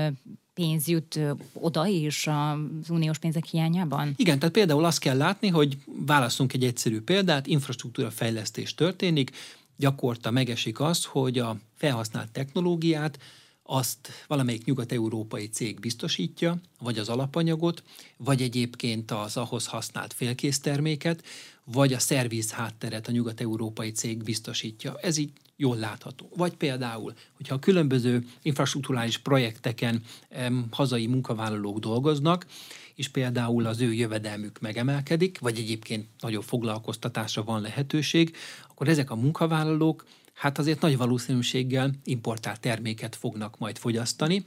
pénz 0.54 0.88
jut 0.88 1.20
oda 1.52 1.86
is 1.86 2.26
az 2.26 2.90
uniós 2.90 3.18
pénzek 3.18 3.44
hiányában? 3.44 4.14
Igen, 4.16 4.38
tehát 4.38 4.54
például 4.54 4.84
azt 4.84 4.98
kell 4.98 5.16
látni, 5.16 5.48
hogy 5.48 5.76
válaszunk 6.06 6.52
egy 6.52 6.64
egyszerű 6.64 7.00
példát, 7.00 7.46
infrastruktúra 7.46 8.10
fejlesztés 8.10 8.74
történik, 8.74 9.30
gyakorta 9.76 10.30
megesik 10.30 10.80
az, 10.80 11.04
hogy 11.04 11.38
a 11.38 11.56
felhasznált 11.74 12.30
technológiát 12.30 13.18
azt 13.66 14.08
valamelyik 14.26 14.64
nyugat-európai 14.64 15.48
cég 15.48 15.80
biztosítja, 15.80 16.58
vagy 16.80 16.98
az 16.98 17.08
alapanyagot, 17.08 17.82
vagy 18.16 18.42
egyébként 18.42 19.10
az 19.10 19.36
ahhoz 19.36 19.66
használt 19.66 20.12
félkész 20.12 20.60
terméket, 20.60 21.24
vagy 21.64 21.92
a 21.92 21.98
szerviz 21.98 22.50
hátteret 22.50 23.08
a 23.08 23.12
nyugat-európai 23.12 23.90
cég 23.90 24.22
biztosítja. 24.22 24.98
Ez 25.00 25.16
így 25.16 25.30
jól 25.56 25.76
látható. 25.76 26.30
Vagy 26.36 26.54
például, 26.54 27.14
hogyha 27.36 27.54
a 27.54 27.58
különböző 27.58 28.26
infrastruktúrális 28.42 29.18
projekteken 29.18 30.02
em, 30.28 30.66
hazai 30.70 31.06
munkavállalók 31.06 31.78
dolgoznak, 31.78 32.46
és 32.94 33.08
például 33.08 33.66
az 33.66 33.80
ő 33.80 33.92
jövedelmük 33.92 34.60
megemelkedik, 34.60 35.38
vagy 35.38 35.58
egyébként 35.58 36.06
nagyobb 36.20 36.42
foglalkoztatásra 36.42 37.44
van 37.44 37.60
lehetőség, 37.60 38.36
akkor 38.68 38.88
ezek 38.88 39.10
a 39.10 39.16
munkavállalók 39.16 40.06
hát 40.36 40.58
azért 40.58 40.80
nagy 40.80 40.96
valószínűséggel 40.96 41.90
importált 42.04 42.60
terméket 42.60 43.16
fognak 43.16 43.58
majd 43.58 43.78
fogyasztani, 43.78 44.42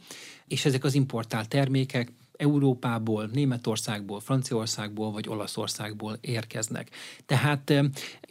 és 0.47 0.65
ezek 0.65 0.83
az 0.83 0.93
importált 0.93 1.49
termékek 1.49 2.11
Európából, 2.37 3.29
Németországból, 3.33 4.19
Franciaországból 4.19 5.11
vagy 5.11 5.29
Olaszországból 5.29 6.17
érkeznek. 6.21 6.89
Tehát 7.25 7.73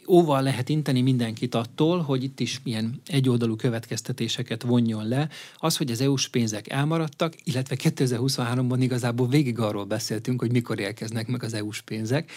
óval 0.09 0.43
lehet 0.43 0.69
inteni 0.69 1.01
mindenkit 1.01 1.55
attól, 1.55 2.01
hogy 2.01 2.23
itt 2.23 2.41
is 2.41 2.61
milyen 2.65 3.01
egyoldalú 3.07 3.57
következtetéseket 3.57 4.63
vonjon 4.63 5.09
le. 5.09 5.29
Az, 5.57 5.77
hogy 5.77 5.91
az 5.91 6.01
EU-s 6.01 6.29
pénzek 6.29 6.69
elmaradtak, 6.69 7.35
illetve 7.45 7.77
2023-ban 7.79 8.77
igazából 8.81 9.29
végig 9.29 9.59
arról 9.59 9.85
beszéltünk, 9.85 10.41
hogy 10.41 10.53
mikor 10.53 10.81
érkeznek 10.81 11.27
meg 11.27 11.43
az 11.43 11.55
EU-s 11.55 11.81
pénzek, 11.81 12.31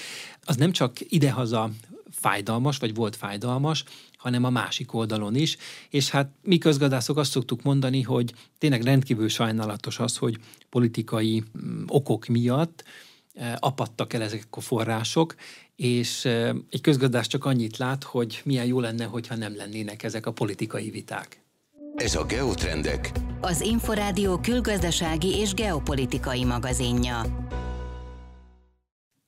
az 0.43 0.55
nem 0.55 0.71
csak 0.71 0.97
idehaza 1.11 1.71
fájdalmas, 2.11 2.77
vagy 2.77 2.95
volt 2.95 3.15
fájdalmas, 3.15 3.83
hanem 4.21 4.43
a 4.43 4.49
másik 4.49 4.93
oldalon 4.93 5.35
is. 5.35 5.57
És 5.89 6.09
hát 6.09 6.29
mi 6.43 6.57
közgazdászok 6.57 7.17
azt 7.17 7.31
szoktuk 7.31 7.61
mondani, 7.61 8.01
hogy 8.01 8.33
tényleg 8.57 8.81
rendkívül 8.81 9.29
sajnálatos 9.29 9.99
az, 9.99 10.17
hogy 10.17 10.37
politikai 10.69 11.43
mm, 11.65 11.83
okok 11.87 12.25
miatt 12.25 12.83
e, 13.33 13.57
apadtak 13.59 14.13
el 14.13 14.21
ezek 14.21 14.47
a 14.49 14.61
források, 14.61 15.35
és 15.75 16.25
e, 16.25 16.55
egy 16.69 16.81
közgazdás 16.81 17.27
csak 17.27 17.45
annyit 17.45 17.77
lát, 17.77 18.03
hogy 18.03 18.41
milyen 18.43 18.65
jó 18.65 18.79
lenne, 18.79 19.05
hogyha 19.05 19.35
nem 19.35 19.55
lennének 19.55 20.03
ezek 20.03 20.25
a 20.25 20.31
politikai 20.31 20.89
viták. 20.89 21.41
Ez 21.95 22.15
a 22.15 22.25
Geotrendek. 22.25 23.11
Az 23.41 23.61
Inforádió 23.61 24.37
külgazdasági 24.37 25.35
és 25.35 25.53
geopolitikai 25.53 26.43
magazinja. 26.43 27.49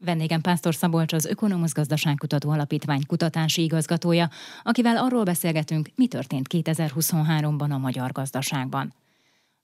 Vendégem 0.04 0.42
Pásztor 0.42 0.76
Szabolcs 0.76 1.14
az 1.14 1.26
Ökonomusz 1.26 1.74
Gazdaságkutató 1.74 2.50
Alapítvány 2.50 3.06
kutatási 3.06 3.64
igazgatója, 3.64 4.30
akivel 4.64 4.98
arról 4.98 5.24
beszélgetünk, 5.24 5.90
mi 5.96 6.08
történt 6.08 6.48
2023-ban 6.50 7.70
a 7.70 7.78
magyar 7.78 8.12
gazdaságban. 8.12 8.94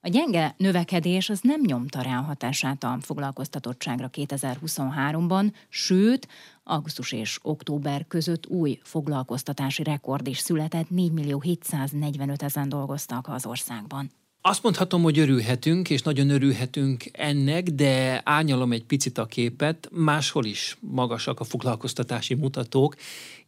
A 0.00 0.08
gyenge 0.08 0.54
növekedés 0.56 1.28
az 1.28 1.40
nem 1.42 1.60
nyomta 1.60 2.02
rá 2.02 2.18
a 2.18 2.22
hatását 2.22 2.84
a 2.84 2.98
foglalkoztatottságra 3.00 4.10
2023-ban, 4.12 5.52
sőt, 5.68 6.28
augusztus 6.64 7.12
és 7.12 7.38
október 7.42 8.06
között 8.08 8.46
új 8.46 8.78
foglalkoztatási 8.82 9.82
rekord 9.82 10.26
is 10.26 10.38
született, 10.38 10.90
4 10.90 11.12
millió 11.12 11.40
745 11.40 12.42
ezen 12.42 12.68
dolgoztak 12.68 13.28
az 13.28 13.46
országban. 13.46 14.10
Azt 14.42 14.62
mondhatom, 14.62 15.02
hogy 15.02 15.18
örülhetünk, 15.18 15.90
és 15.90 16.02
nagyon 16.02 16.30
örülhetünk 16.30 17.04
ennek, 17.12 17.62
de 17.62 18.20
árnyalom 18.24 18.72
egy 18.72 18.84
picit 18.84 19.18
a 19.18 19.26
képet. 19.26 19.88
Máshol 19.92 20.44
is 20.44 20.76
magasak 20.80 21.40
a 21.40 21.44
foglalkoztatási 21.44 22.34
mutatók, 22.34 22.96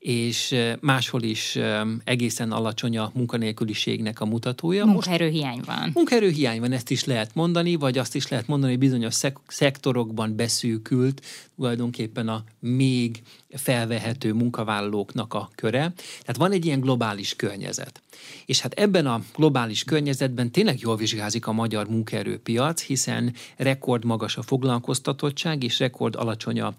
és 0.02 0.54
máshol 0.80 1.22
is 1.22 1.58
egészen 2.04 2.52
alacsony 2.52 2.98
a 2.98 3.10
munkanélküliségnek 3.14 4.20
a 4.20 4.24
mutatója. 4.24 4.84
Munkaerőhiány 4.84 5.60
van. 5.66 5.90
Munkaerőhiány 5.94 6.60
van, 6.60 6.72
ezt 6.72 6.90
is 6.90 7.04
lehet 7.04 7.34
mondani, 7.34 7.74
vagy 7.74 7.98
azt 7.98 8.14
is 8.14 8.28
lehet 8.28 8.46
mondani, 8.46 8.72
hogy 8.72 8.80
bizonyos 8.80 9.14
szek- 9.14 9.40
szektorokban 9.46 10.36
beszűkült 10.36 11.22
tulajdonképpen 11.56 12.28
a 12.28 12.44
még 12.58 13.22
felvehető 13.50 14.32
munkavállalóknak 14.32 15.34
a 15.34 15.50
köre. 15.54 15.92
Tehát 16.20 16.36
van 16.36 16.52
egy 16.52 16.66
ilyen 16.66 16.80
globális 16.80 17.36
környezet. 17.36 18.02
És 18.46 18.60
hát 18.60 18.72
ebben 18.72 19.06
a 19.06 19.22
globális 19.36 19.84
környezetben 19.84 20.50
tényleg 20.50 20.80
jól 20.80 20.96
vizsgázik 20.96 21.46
a 21.46 21.52
magyar 21.52 21.88
munkaerőpiac, 21.88 22.82
hiszen 22.82 23.34
rekord 23.56 24.04
magas 24.04 24.36
a 24.36 24.42
foglalkoztatottság, 24.42 25.62
és 25.62 25.78
rekord 25.78 26.16
alacsony 26.16 26.60
a 26.60 26.74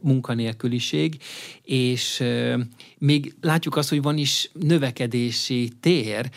munkanélküliség, 0.00 1.22
és 1.62 2.22
még 2.98 3.34
látjuk 3.40 3.76
azt, 3.76 3.88
hogy 3.88 4.02
van 4.02 4.18
is 4.18 4.50
növekedési 4.52 5.70
tér, 5.80 6.30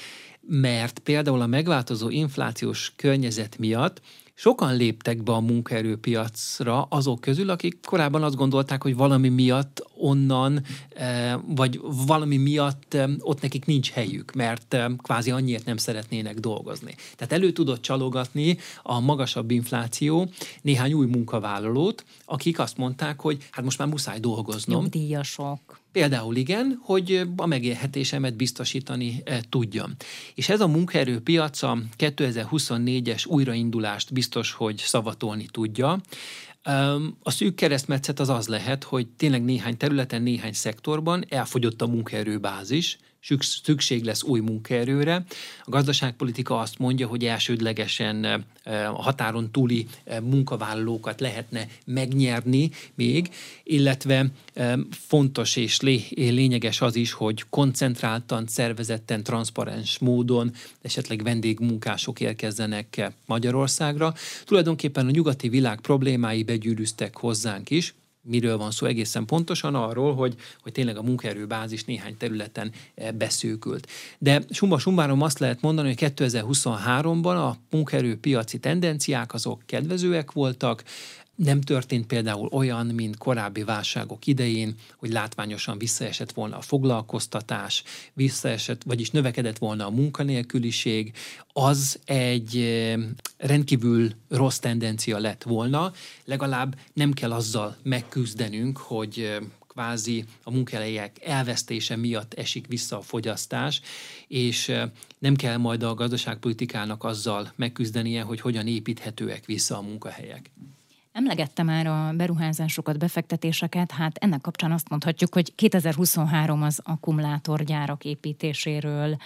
mert 0.48 1.00
például 1.00 1.42
a 1.42 1.48
megváltozó 1.48 2.10
inflációs 2.10 2.94
környezet 2.96 3.58
miatt 3.58 4.02
sokan 4.42 4.76
léptek 4.76 5.24
be 5.24 5.32
a 5.32 5.40
munkaerőpiacra 5.40 6.82
azok 6.82 7.22
közül, 7.22 7.50
akik 7.50 7.80
korábban 7.86 8.24
azt 8.24 8.36
gondolták, 8.36 8.84
hogy 8.84 8.96
valami 8.96 9.30
miatt 9.30 9.88
onnan, 9.98 10.64
eh, 10.96 11.34
vagy 11.46 11.80
valami 12.06 12.38
miatt 12.38 12.94
eh, 12.94 13.10
ott 13.20 13.42
nekik 13.42 13.66
nincs 13.66 13.92
helyük, 13.92 14.34
mert 14.34 14.74
eh, 14.74 14.86
kvázi 14.98 15.32
annyiért 15.32 15.66
nem 15.66 15.78
szeretnének 15.78 16.40
dolgozni. 16.40 16.96
Tehát 17.16 17.34
elő 17.34 17.52
tudott 17.52 17.82
csalogatni 17.82 18.58
a 18.84 19.00
magasabb 19.00 19.52
infláció 19.52 20.30
néhány 20.62 20.94
új 20.94 21.06
munkavállalót, 21.06 22.06
akik 22.26 22.60
azt 22.60 22.78
mondták, 22.78 23.20
hogy 23.20 23.48
hát 23.52 23.64
most 23.64 23.78
már 23.78 23.88
muszáj 23.88 24.20
dolgoznom. 24.20 24.82
Nyugdíjasok. 24.82 25.81
Például 25.92 26.36
igen, 26.36 26.80
hogy 26.82 27.22
a 27.36 27.46
megélhetésemet 27.46 28.36
biztosítani 28.36 29.24
tudjam. 29.50 29.96
És 30.36 30.50
ez 30.50 30.62
a 30.62 30.68
munkaerőpiac 30.68 31.62
a 31.62 31.78
2024-es 31.98 33.28
újraindulást 33.28 34.14
biztos, 34.14 34.52
hogy 34.52 34.78
szavatolni 34.78 35.46
tudja. 35.52 36.02
A 37.24 37.32
szűk 37.32 37.56
keresztmetszet 37.56 38.20
az 38.20 38.30
az 38.30 38.48
lehet, 38.48 38.84
hogy 38.84 39.08
tényleg 39.08 39.44
néhány 39.44 39.78
területen, 39.78 40.22
néhány 40.22 40.54
szektorban 40.54 41.26
elfogyott 41.30 41.82
a 41.82 41.88
munkaerőbázis, 41.88 42.98
szükség 43.40 44.04
lesz 44.04 44.24
új 44.24 44.40
munkaerőre. 44.40 45.26
A 45.64 45.70
gazdaságpolitika 45.70 46.60
azt 46.60 46.78
mondja, 46.78 47.08
hogy 47.08 47.26
elsődlegesen 47.26 48.46
a 48.66 49.02
határon 49.02 49.52
túli 49.52 49.88
munkavállalókat 50.22 51.20
lehetne 51.20 51.68
megnyerni 51.86 52.70
még, 52.96 53.30
illetve 53.64 54.26
fontos 54.90 55.56
és 55.56 55.82
lényeges 56.16 56.82
az 56.82 56.96
is, 56.96 57.12
hogy 57.12 57.44
koncentráltan, 57.50 58.48
szervezetten, 58.48 59.24
transzparens 59.24 60.00
módon 60.00 60.52
esetleg 60.82 61.24
vendégmunkások 61.24 62.20
érkezzenek 62.20 63.12
Magyarországra. 63.26 64.14
Tulajdonképpen 64.46 65.08
a 65.08 65.12
nyugati 65.12 65.50
világ 65.50 65.80
problémái 65.80 66.44
begyűrűztek 66.44 67.18
hozzánk 67.18 67.70
is, 67.70 67.94
miről 68.24 68.58
van 68.58 68.72
szó 68.72 68.86
egészen 68.86 69.26
pontosan, 69.26 69.76
arról, 69.76 70.16
hogy, 70.16 70.36
hogy 70.62 70.72
tényleg 70.72 70.98
a 70.98 71.02
munkaerőbázis 71.02 71.84
néhány 71.84 72.18
területen 72.18 72.72
eh, 72.96 73.12
beszűkült. 73.12 73.88
De 74.18 74.44
summa 74.50 74.80
summarum 74.80 75.22
azt 75.22 75.40
lehet 75.40 75.62
mondani, 75.62 75.88
hogy 75.88 76.14
2023-ban 76.16 77.50
a 77.50 77.56
munkaerőpiaci 77.70 78.60
tendenciák 78.60 79.34
azok 79.34 79.62
kedvezőek 79.66 80.32
voltak, 80.32 80.84
nem 81.36 81.62
történt 81.62 82.08
például 82.08 82.48
olyan, 82.52 82.86
mint 82.86 83.18
korábbi 83.18 83.64
válságok 83.64 84.28
idején, 84.28 84.76
hogy 84.98 85.12
látványosan 85.12 85.78
visszaesett 85.78 86.32
volna 86.32 86.58
a 86.58 86.62
foglalkoztatás, 86.62 87.84
visszaesett, 88.14 88.84
vagyis 88.84 89.10
növekedett 89.10 89.58
volna 89.58 89.86
a 89.86 89.90
munkanélküliség, 89.90 91.14
az 91.54 92.00
egy 92.06 92.58
eh, 92.58 93.00
rendkívül 93.38 94.12
rossz 94.30 94.58
tendencia 94.58 95.18
lett 95.18 95.44
volna, 95.44 95.94
legalább 96.26 96.76
nem 96.94 97.14
kell 97.14 97.32
azzal 97.32 97.78
megküzdenünk, 97.84 98.78
hogy 98.78 99.20
eh, 99.20 99.38
kvázi 99.68 100.26
a 100.44 100.52
munkahelyek 100.52 101.18
elvesztése 101.26 101.96
miatt 101.96 102.34
esik 102.34 102.68
vissza 102.68 102.98
a 102.98 103.02
fogyasztás, 103.02 103.82
és 104.28 104.70
eh, 104.70 104.90
nem 105.20 105.36
kell 105.36 105.58
majd 105.58 105.84
a 105.84 105.94
gazdaságpolitikának 105.94 107.04
azzal 107.04 107.54
megküzdenie, 107.56 108.22
hogy 108.22 108.42
hogyan 108.42 108.68
építhetőek 108.68 109.46
vissza 109.46 109.78
a 109.78 109.82
munkahelyek. 109.82 110.52
Emlegette 111.12 111.64
már 111.64 111.88
a 111.88 112.14
beruházásokat, 112.16 112.98
befektetéseket, 112.98 113.92
hát 113.92 114.18
ennek 114.18 114.42
kapcsán 114.42 114.72
azt 114.72 114.90
mondhatjuk, 114.90 115.34
hogy 115.34 115.56
2023 115.56 116.64
az 116.64 116.80
akkumulátorgyárak 116.84 118.06
építéséről 118.06 119.18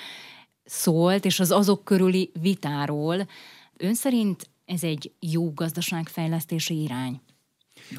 szólt, 0.63 1.25
és 1.25 1.39
az 1.39 1.51
azok 1.51 1.83
körüli 1.83 2.31
vitáról. 2.41 3.27
Ön 3.77 3.93
szerint 3.93 4.49
ez 4.65 4.83
egy 4.83 5.11
jó 5.19 5.53
gazdaságfejlesztési 5.53 6.81
irány? 6.81 7.21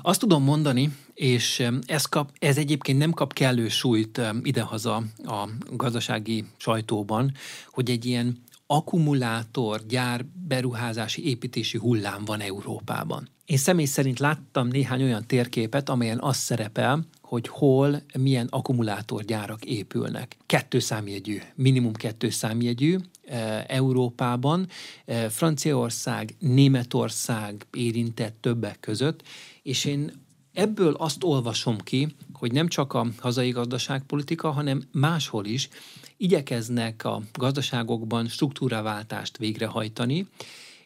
Azt 0.02 0.20
tudom 0.20 0.42
mondani, 0.42 0.96
és 1.14 1.66
ez, 1.86 2.04
kap, 2.04 2.30
ez 2.38 2.56
egyébként 2.56 2.98
nem 2.98 3.12
kap 3.12 3.32
kellő 3.32 3.68
súlyt 3.68 4.20
idehaza 4.42 4.96
a 5.24 5.48
gazdasági 5.70 6.44
sajtóban, 6.56 7.32
hogy 7.70 7.90
egy 7.90 8.04
ilyen 8.04 8.42
akkumulátor 8.66 9.86
gyár 9.86 10.24
beruházási 10.46 11.28
építési 11.28 11.78
hullám 11.78 12.24
van 12.24 12.40
Európában. 12.40 13.28
Én 13.44 13.56
személy 13.56 13.84
szerint 13.84 14.18
láttam 14.18 14.68
néhány 14.68 15.02
olyan 15.02 15.26
térképet, 15.26 15.88
amelyen 15.88 16.20
az 16.20 16.36
szerepel, 16.36 17.06
hogy 17.22 17.48
hol 17.48 18.02
milyen 18.18 18.46
akkumulátorgyárak 18.50 19.64
épülnek. 19.64 20.36
Kettő 20.46 20.78
számjegyű, 20.78 21.38
minimum 21.54 21.92
kettő 21.92 22.30
számjegyű 22.30 22.96
e, 23.28 23.64
Európában, 23.68 24.68
e, 25.04 25.28
Franciaország, 25.28 26.34
Németország 26.38 27.66
érintett 27.72 28.36
többek 28.40 28.80
között, 28.80 29.22
és 29.62 29.84
én 29.84 30.12
ebből 30.52 30.94
azt 30.94 31.24
olvasom 31.24 31.78
ki, 31.78 32.14
hogy 32.36 32.52
nem 32.52 32.68
csak 32.68 32.92
a 32.92 33.06
hazai 33.18 33.50
gazdaságpolitika, 33.50 34.50
hanem 34.50 34.82
máshol 34.92 35.44
is 35.44 35.68
igyekeznek 36.16 37.04
a 37.04 37.22
gazdaságokban 37.32 38.28
struktúraváltást 38.28 39.36
végrehajtani, 39.36 40.26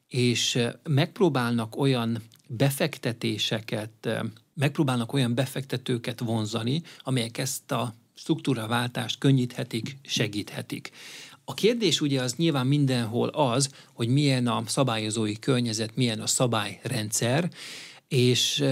és 0.09 0.59
megpróbálnak 0.83 1.77
olyan 1.77 2.23
befektetéseket, 2.47 4.09
megpróbálnak 4.55 5.13
olyan 5.13 5.35
befektetőket 5.35 6.21
vonzani, 6.21 6.83
amelyek 6.99 7.39
ezt 7.39 7.73
a 7.73 7.95
struktúraváltást 8.15 9.19
könnyíthetik, 9.19 9.97
segíthetik. 10.03 10.91
A 11.45 11.55
kérdés 11.55 12.01
ugye 12.01 12.23
az 12.23 12.35
nyilván 12.35 12.67
mindenhol 12.67 13.29
az, 13.29 13.71
hogy 13.93 14.09
milyen 14.09 14.47
a 14.47 14.63
szabályozói 14.67 15.39
környezet, 15.39 15.97
milyen 15.97 16.21
a 16.21 16.27
szabályrendszer, 16.27 17.51
és 18.11 18.65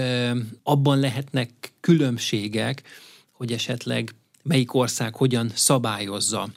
abban 0.63 0.99
lehetnek 0.99 1.73
különbségek, 1.79 2.83
hogy 3.31 3.51
esetleg 3.51 4.15
melyik 4.43 4.73
ország 4.73 5.15
hogyan 5.15 5.51
szabályozza 5.55 6.49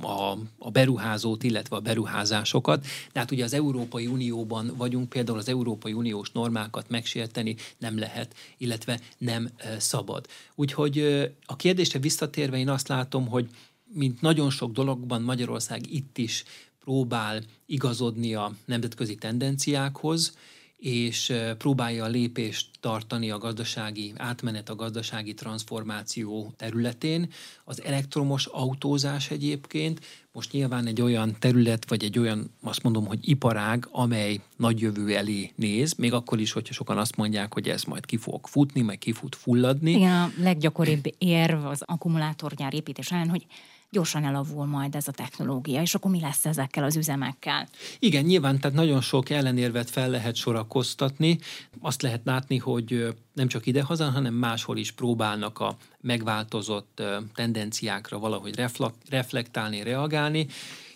a, 0.00 0.36
a 0.58 0.70
beruházót, 0.70 1.42
illetve 1.42 1.76
a 1.76 1.80
beruházásokat. 1.80 2.86
De 3.12 3.20
hát 3.20 3.30
ugye 3.30 3.44
az 3.44 3.52
Európai 3.52 4.06
Unióban 4.06 4.72
vagyunk, 4.76 5.08
például 5.08 5.38
az 5.38 5.48
Európai 5.48 5.92
Uniós 5.92 6.30
normákat 6.30 6.88
megsérteni 6.88 7.56
nem 7.78 7.98
lehet, 7.98 8.34
illetve 8.58 9.00
nem 9.18 9.50
szabad. 9.78 10.26
Úgyhogy 10.54 10.98
a 11.46 11.56
kérdésre 11.56 11.98
visszatérve 11.98 12.58
én 12.58 12.68
azt 12.68 12.88
látom, 12.88 13.28
hogy 13.28 13.48
mint 13.92 14.20
nagyon 14.20 14.50
sok 14.50 14.72
dologban 14.72 15.22
Magyarország 15.22 15.92
itt 15.92 16.18
is 16.18 16.44
próbál 16.80 17.42
igazodni 17.66 18.34
a 18.34 18.52
nemzetközi 18.64 19.14
tendenciákhoz, 19.14 20.34
és 20.80 21.32
próbálja 21.58 22.04
a 22.04 22.08
lépést 22.08 22.68
tartani 22.80 23.30
a 23.30 23.38
gazdasági 23.38 24.12
átmenet, 24.16 24.68
a 24.68 24.74
gazdasági 24.74 25.34
transformáció 25.34 26.52
területén. 26.56 27.28
Az 27.64 27.82
elektromos 27.82 28.46
autózás 28.46 29.30
egyébként 29.30 30.00
most 30.32 30.52
nyilván 30.52 30.86
egy 30.86 31.00
olyan 31.00 31.36
terület, 31.38 31.88
vagy 31.88 32.04
egy 32.04 32.18
olyan, 32.18 32.50
azt 32.62 32.82
mondom, 32.82 33.06
hogy 33.06 33.28
iparág, 33.28 33.88
amely 33.90 34.40
nagy 34.56 34.80
jövő 34.80 35.16
elé 35.16 35.52
néz, 35.56 35.94
még 35.94 36.12
akkor 36.12 36.40
is, 36.40 36.52
hogyha 36.52 36.74
sokan 36.74 36.98
azt 36.98 37.16
mondják, 37.16 37.52
hogy 37.52 37.68
ez 37.68 37.82
majd 37.84 38.06
ki 38.06 38.16
fog 38.16 38.46
futni, 38.46 38.80
meg 38.80 38.98
ki 38.98 39.12
fut 39.12 39.34
fulladni. 39.34 39.90
Igen, 39.90 40.12
a 40.12 40.30
leggyakoribb 40.36 41.14
érv 41.18 41.64
az 41.64 41.82
akkumulátorgyár 41.86 42.74
építés 42.74 43.10
ellen, 43.10 43.28
hogy 43.28 43.46
gyorsan 43.90 44.24
elavul 44.24 44.66
majd 44.66 44.94
ez 44.94 45.08
a 45.08 45.12
technológia, 45.12 45.80
és 45.80 45.94
akkor 45.94 46.10
mi 46.10 46.20
lesz 46.20 46.46
ezekkel 46.46 46.84
az 46.84 46.96
üzemekkel? 46.96 47.68
Igen, 47.98 48.24
nyilván, 48.24 48.58
tehát 48.58 48.76
nagyon 48.76 49.00
sok 49.00 49.30
ellenérvet 49.30 49.90
fel 49.90 50.10
lehet 50.10 50.34
sorakoztatni. 50.34 51.38
Azt 51.80 52.02
lehet 52.02 52.20
látni, 52.24 52.56
hogy 52.56 53.14
nem 53.32 53.48
csak 53.48 53.66
idehaza, 53.66 54.10
hanem 54.10 54.34
máshol 54.34 54.76
is 54.76 54.92
próbálnak 54.92 55.58
a 55.58 55.76
megváltozott 56.00 57.02
tendenciákra 57.34 58.18
valahogy 58.18 58.60
reflektálni, 59.08 59.82
reagálni. 59.82 60.46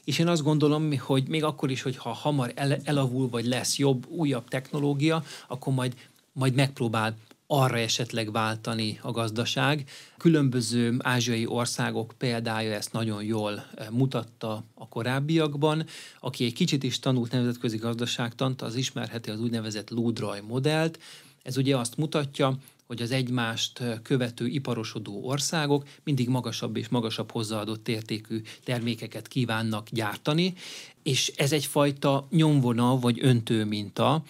És 0.04 0.18
én 0.18 0.28
azt 0.28 0.42
gondolom, 0.42 0.98
hogy 0.98 1.28
még 1.28 1.44
akkor 1.44 1.70
is, 1.70 1.82
hogyha 1.82 2.12
hamar 2.12 2.52
elavul, 2.84 3.28
vagy 3.28 3.44
lesz 3.44 3.78
jobb, 3.78 4.06
újabb 4.08 4.48
technológia, 4.48 5.24
akkor 5.48 5.74
majd 5.74 5.94
majd 6.34 6.54
megpróbál 6.54 7.16
arra 7.46 7.78
esetleg 7.78 8.32
váltani 8.32 8.98
a 9.02 9.10
gazdaság. 9.10 9.88
Különböző 10.16 10.96
ázsiai 10.98 11.46
országok 11.46 12.14
példája 12.18 12.72
ezt 12.72 12.92
nagyon 12.92 13.22
jól 13.22 13.66
eh, 13.74 13.86
mutatta 13.90 14.64
a 14.74 14.88
korábbiakban. 14.88 15.86
Aki 16.20 16.44
egy 16.44 16.52
kicsit 16.52 16.82
is 16.82 16.98
tanult 16.98 17.32
nemzetközi 17.32 17.76
gazdaságtant, 17.76 18.62
az 18.62 18.74
ismerheti 18.74 19.30
az 19.30 19.40
úgynevezett 19.40 19.90
Ludraj 19.90 20.40
modellt. 20.40 20.98
Ez 21.42 21.56
ugye 21.56 21.76
azt 21.76 21.96
mutatja, 21.96 22.56
hogy 22.86 23.02
az 23.02 23.10
egymást 23.10 23.80
eh, 23.80 23.98
követő 24.02 24.46
iparosodó 24.46 25.20
országok 25.24 25.84
mindig 26.02 26.28
magasabb 26.28 26.76
és 26.76 26.88
magasabb 26.88 27.30
hozzáadott 27.30 27.88
értékű 27.88 28.42
termékeket 28.64 29.28
kívánnak 29.28 29.88
gyártani, 29.90 30.54
és 31.02 31.32
ez 31.36 31.52
egyfajta 31.52 32.26
nyomvonal 32.30 32.98
vagy 32.98 33.18
öntő 33.22 33.64
minta 33.64 34.22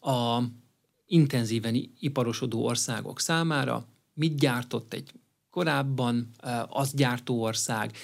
a 0.00 0.42
intenzíven 1.06 1.90
iparosodó 2.00 2.64
országok 2.64 3.20
számára, 3.20 3.86
mit 4.14 4.38
gyártott 4.38 4.92
egy 4.92 5.10
korábban 5.50 6.30
az 6.68 6.92
gyártó 6.94 7.42
ország, 7.42 7.96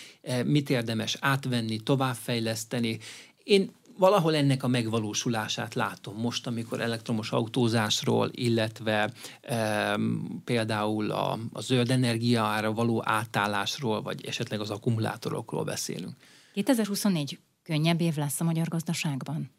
mit 0.44 0.70
érdemes 0.70 1.16
átvenni, 1.20 1.80
továbbfejleszteni. 1.80 2.98
Én 3.44 3.70
valahol 3.98 4.34
ennek 4.34 4.62
a 4.62 4.68
megvalósulását 4.68 5.74
látom 5.74 6.16
most, 6.16 6.46
amikor 6.46 6.80
elektromos 6.80 7.32
autózásról, 7.32 8.30
illetve 8.32 9.12
e, 9.40 9.98
például 10.44 11.10
a, 11.10 11.38
a 11.52 11.60
zöld 11.60 11.90
energiára 11.90 12.72
való 12.72 13.02
átállásról, 13.04 14.02
vagy 14.02 14.24
esetleg 14.24 14.60
az 14.60 14.70
akkumulátorokról 14.70 15.64
beszélünk. 15.64 16.14
2024 16.52 17.38
könnyebb 17.62 18.00
év 18.00 18.16
lesz 18.16 18.40
a 18.40 18.44
magyar 18.44 18.68
gazdaságban? 18.68 19.50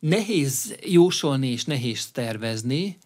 Nehéz 0.00 0.76
jósolni 0.86 1.48
és 1.48 1.64
nehéz 1.64 2.10
tervezni. 2.10 2.98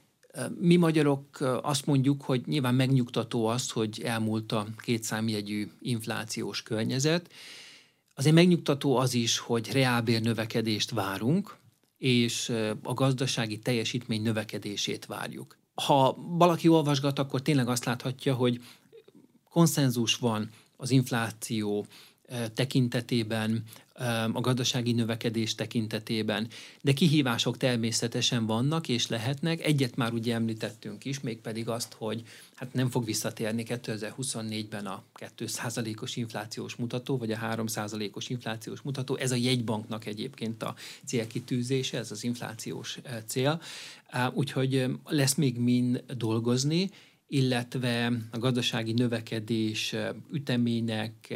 Mi 0.58 0.76
magyarok 0.76 1.40
azt 1.62 1.86
mondjuk, 1.86 2.22
hogy 2.22 2.42
nyilván 2.46 2.74
megnyugtató 2.74 3.46
az, 3.46 3.70
hogy 3.70 4.00
elmúlt 4.04 4.52
a 4.52 4.66
kétszámjegyű 4.76 5.70
inflációs 5.80 6.62
környezet. 6.62 7.32
Azért 8.14 8.34
megnyugtató 8.34 8.96
az 8.96 9.14
is, 9.14 9.38
hogy 9.38 9.72
reálbér 9.72 10.22
növekedést 10.22 10.90
várunk, 10.90 11.56
és 11.98 12.52
a 12.82 12.94
gazdasági 12.94 13.58
teljesítmény 13.58 14.22
növekedését 14.22 15.06
várjuk. 15.06 15.58
Ha 15.74 16.16
valaki 16.18 16.68
olvasgat, 16.68 17.18
akkor 17.18 17.42
tényleg 17.42 17.68
azt 17.68 17.84
láthatja, 17.84 18.34
hogy 18.34 18.60
konszenzus 19.50 20.16
van 20.16 20.50
az 20.76 20.90
infláció 20.90 21.86
tekintetében, 22.54 23.62
a 24.32 24.40
gazdasági 24.40 24.92
növekedés 24.92 25.54
tekintetében, 25.54 26.48
de 26.80 26.92
kihívások 26.92 27.56
természetesen 27.56 28.46
vannak 28.46 28.88
és 28.88 29.06
lehetnek. 29.06 29.64
Egyet 29.64 29.96
már 29.96 30.12
ugye 30.12 30.34
említettünk 30.34 31.04
is, 31.04 31.20
mégpedig 31.20 31.68
azt, 31.68 31.94
hogy 31.98 32.22
hát 32.54 32.72
nem 32.72 32.90
fog 32.90 33.04
visszatérni 33.04 33.64
2024-ben 33.66 34.86
a 34.86 35.02
2%-os 35.38 36.16
inflációs 36.16 36.74
mutató, 36.74 37.16
vagy 37.16 37.30
a 37.30 37.38
3%-os 37.38 38.28
inflációs 38.28 38.80
mutató. 38.80 39.16
Ez 39.16 39.30
a 39.30 39.36
jegybanknak 39.36 40.06
egyébként 40.06 40.62
a 40.62 40.74
célkitűzése, 41.04 41.98
ez 41.98 42.10
az 42.10 42.24
inflációs 42.24 42.98
cél. 43.26 43.60
Úgyhogy 44.32 44.86
lesz 45.04 45.34
még 45.34 45.58
mind 45.58 46.04
dolgozni, 46.16 46.90
illetve 47.26 48.12
a 48.30 48.38
gazdasági 48.38 48.92
növekedés 48.92 49.94
ütemének 50.32 51.34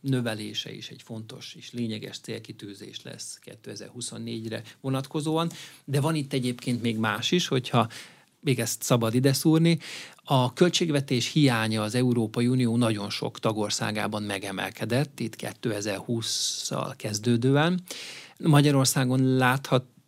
növelése 0.00 0.72
is 0.72 0.88
egy 0.88 1.02
fontos 1.02 1.54
és 1.54 1.72
lényeges 1.72 2.18
célkitűzés 2.18 3.02
lesz 3.02 3.38
2024-re 3.64 4.62
vonatkozóan. 4.80 5.50
De 5.84 6.00
van 6.00 6.14
itt 6.14 6.32
egyébként 6.32 6.82
még 6.82 6.96
más 6.96 7.30
is, 7.30 7.46
hogyha 7.46 7.88
még 8.40 8.58
ezt 8.60 8.82
szabad 8.82 9.14
ide 9.14 9.32
szúrni. 9.32 9.78
A 10.24 10.52
költségvetés 10.52 11.32
hiánya 11.32 11.82
az 11.82 11.94
Európai 11.94 12.46
Unió 12.46 12.76
nagyon 12.76 13.10
sok 13.10 13.38
tagországában 13.38 14.22
megemelkedett, 14.22 15.20
itt 15.20 15.36
2020-szal 15.38 16.92
kezdődően. 16.96 17.80
Magyarországon 18.38 19.36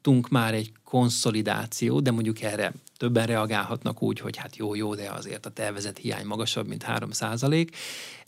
láthattunk 0.03 0.29
már 0.29 0.55
egy 0.55 0.73
konszolidáció, 0.85 2.01
de 2.01 2.11
mondjuk 2.11 2.43
erre 2.43 2.73
többen 2.97 3.27
reagálhatnak 3.27 4.03
úgy, 4.03 4.21
hogy 4.21 4.37
hát 4.37 4.57
jó, 4.57 4.75
jó, 4.75 4.95
de 4.95 5.11
azért 5.11 5.47
a 5.47 5.51
tervezett 5.51 5.99
hiány 5.99 6.27
magasabb, 6.27 6.67
mint 6.69 6.83
3 6.83 7.11
százalék. 7.11 7.77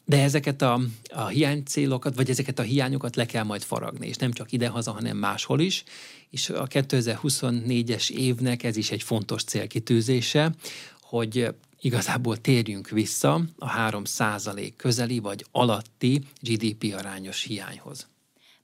De 0.04 0.22
ezeket 0.22 0.62
a, 0.62 0.80
a 1.08 1.26
hiánycélokat, 1.26 2.14
vagy 2.14 2.30
ezeket 2.30 2.58
a 2.58 2.62
hiányokat 2.62 3.16
le 3.16 3.26
kell 3.26 3.44
majd 3.44 3.62
faragni, 3.62 4.06
és 4.06 4.16
nem 4.16 4.32
csak 4.32 4.52
idehaza, 4.52 4.92
hanem 4.92 5.16
máshol 5.16 5.60
is. 5.60 5.84
És 6.30 6.50
a 6.50 6.66
2024-es 6.66 8.10
évnek 8.10 8.62
ez 8.62 8.76
is 8.76 8.90
egy 8.90 9.02
fontos 9.02 9.44
célkitűzése, 9.44 10.54
hogy 11.00 11.54
igazából 11.80 12.36
térjünk 12.36 12.88
vissza 12.88 13.42
a 13.58 13.68
3 13.68 14.04
százalék 14.04 14.76
közeli 14.76 15.18
vagy 15.18 15.46
alatti 15.50 16.22
GDP 16.40 16.94
arányos 16.96 17.42
hiányhoz. 17.42 18.13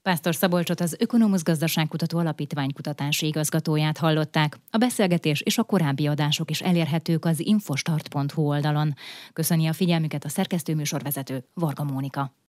Pásztor 0.02 0.34
Szabolcsot 0.34 0.80
az 0.80 0.96
Ökonomusz 0.98 1.42
Gazdaságkutató 1.42 2.18
Alapítvány 2.18 2.72
kutatási 2.72 3.26
igazgatóját 3.26 3.98
hallották. 3.98 4.58
A 4.70 4.76
beszélgetés 4.76 5.40
és 5.40 5.58
a 5.58 5.62
korábbi 5.62 6.06
adások 6.06 6.50
is 6.50 6.60
elérhetők 6.60 7.24
az 7.24 7.40
infostart.hu 7.40 8.42
oldalon. 8.42 8.94
Köszöni 9.32 9.66
a 9.66 9.72
figyelmüket 9.72 10.24
a 10.24 10.28
szerkesztőműsorvezető 10.28 11.44
Varga 11.54 11.84
Mónika. 11.84 12.34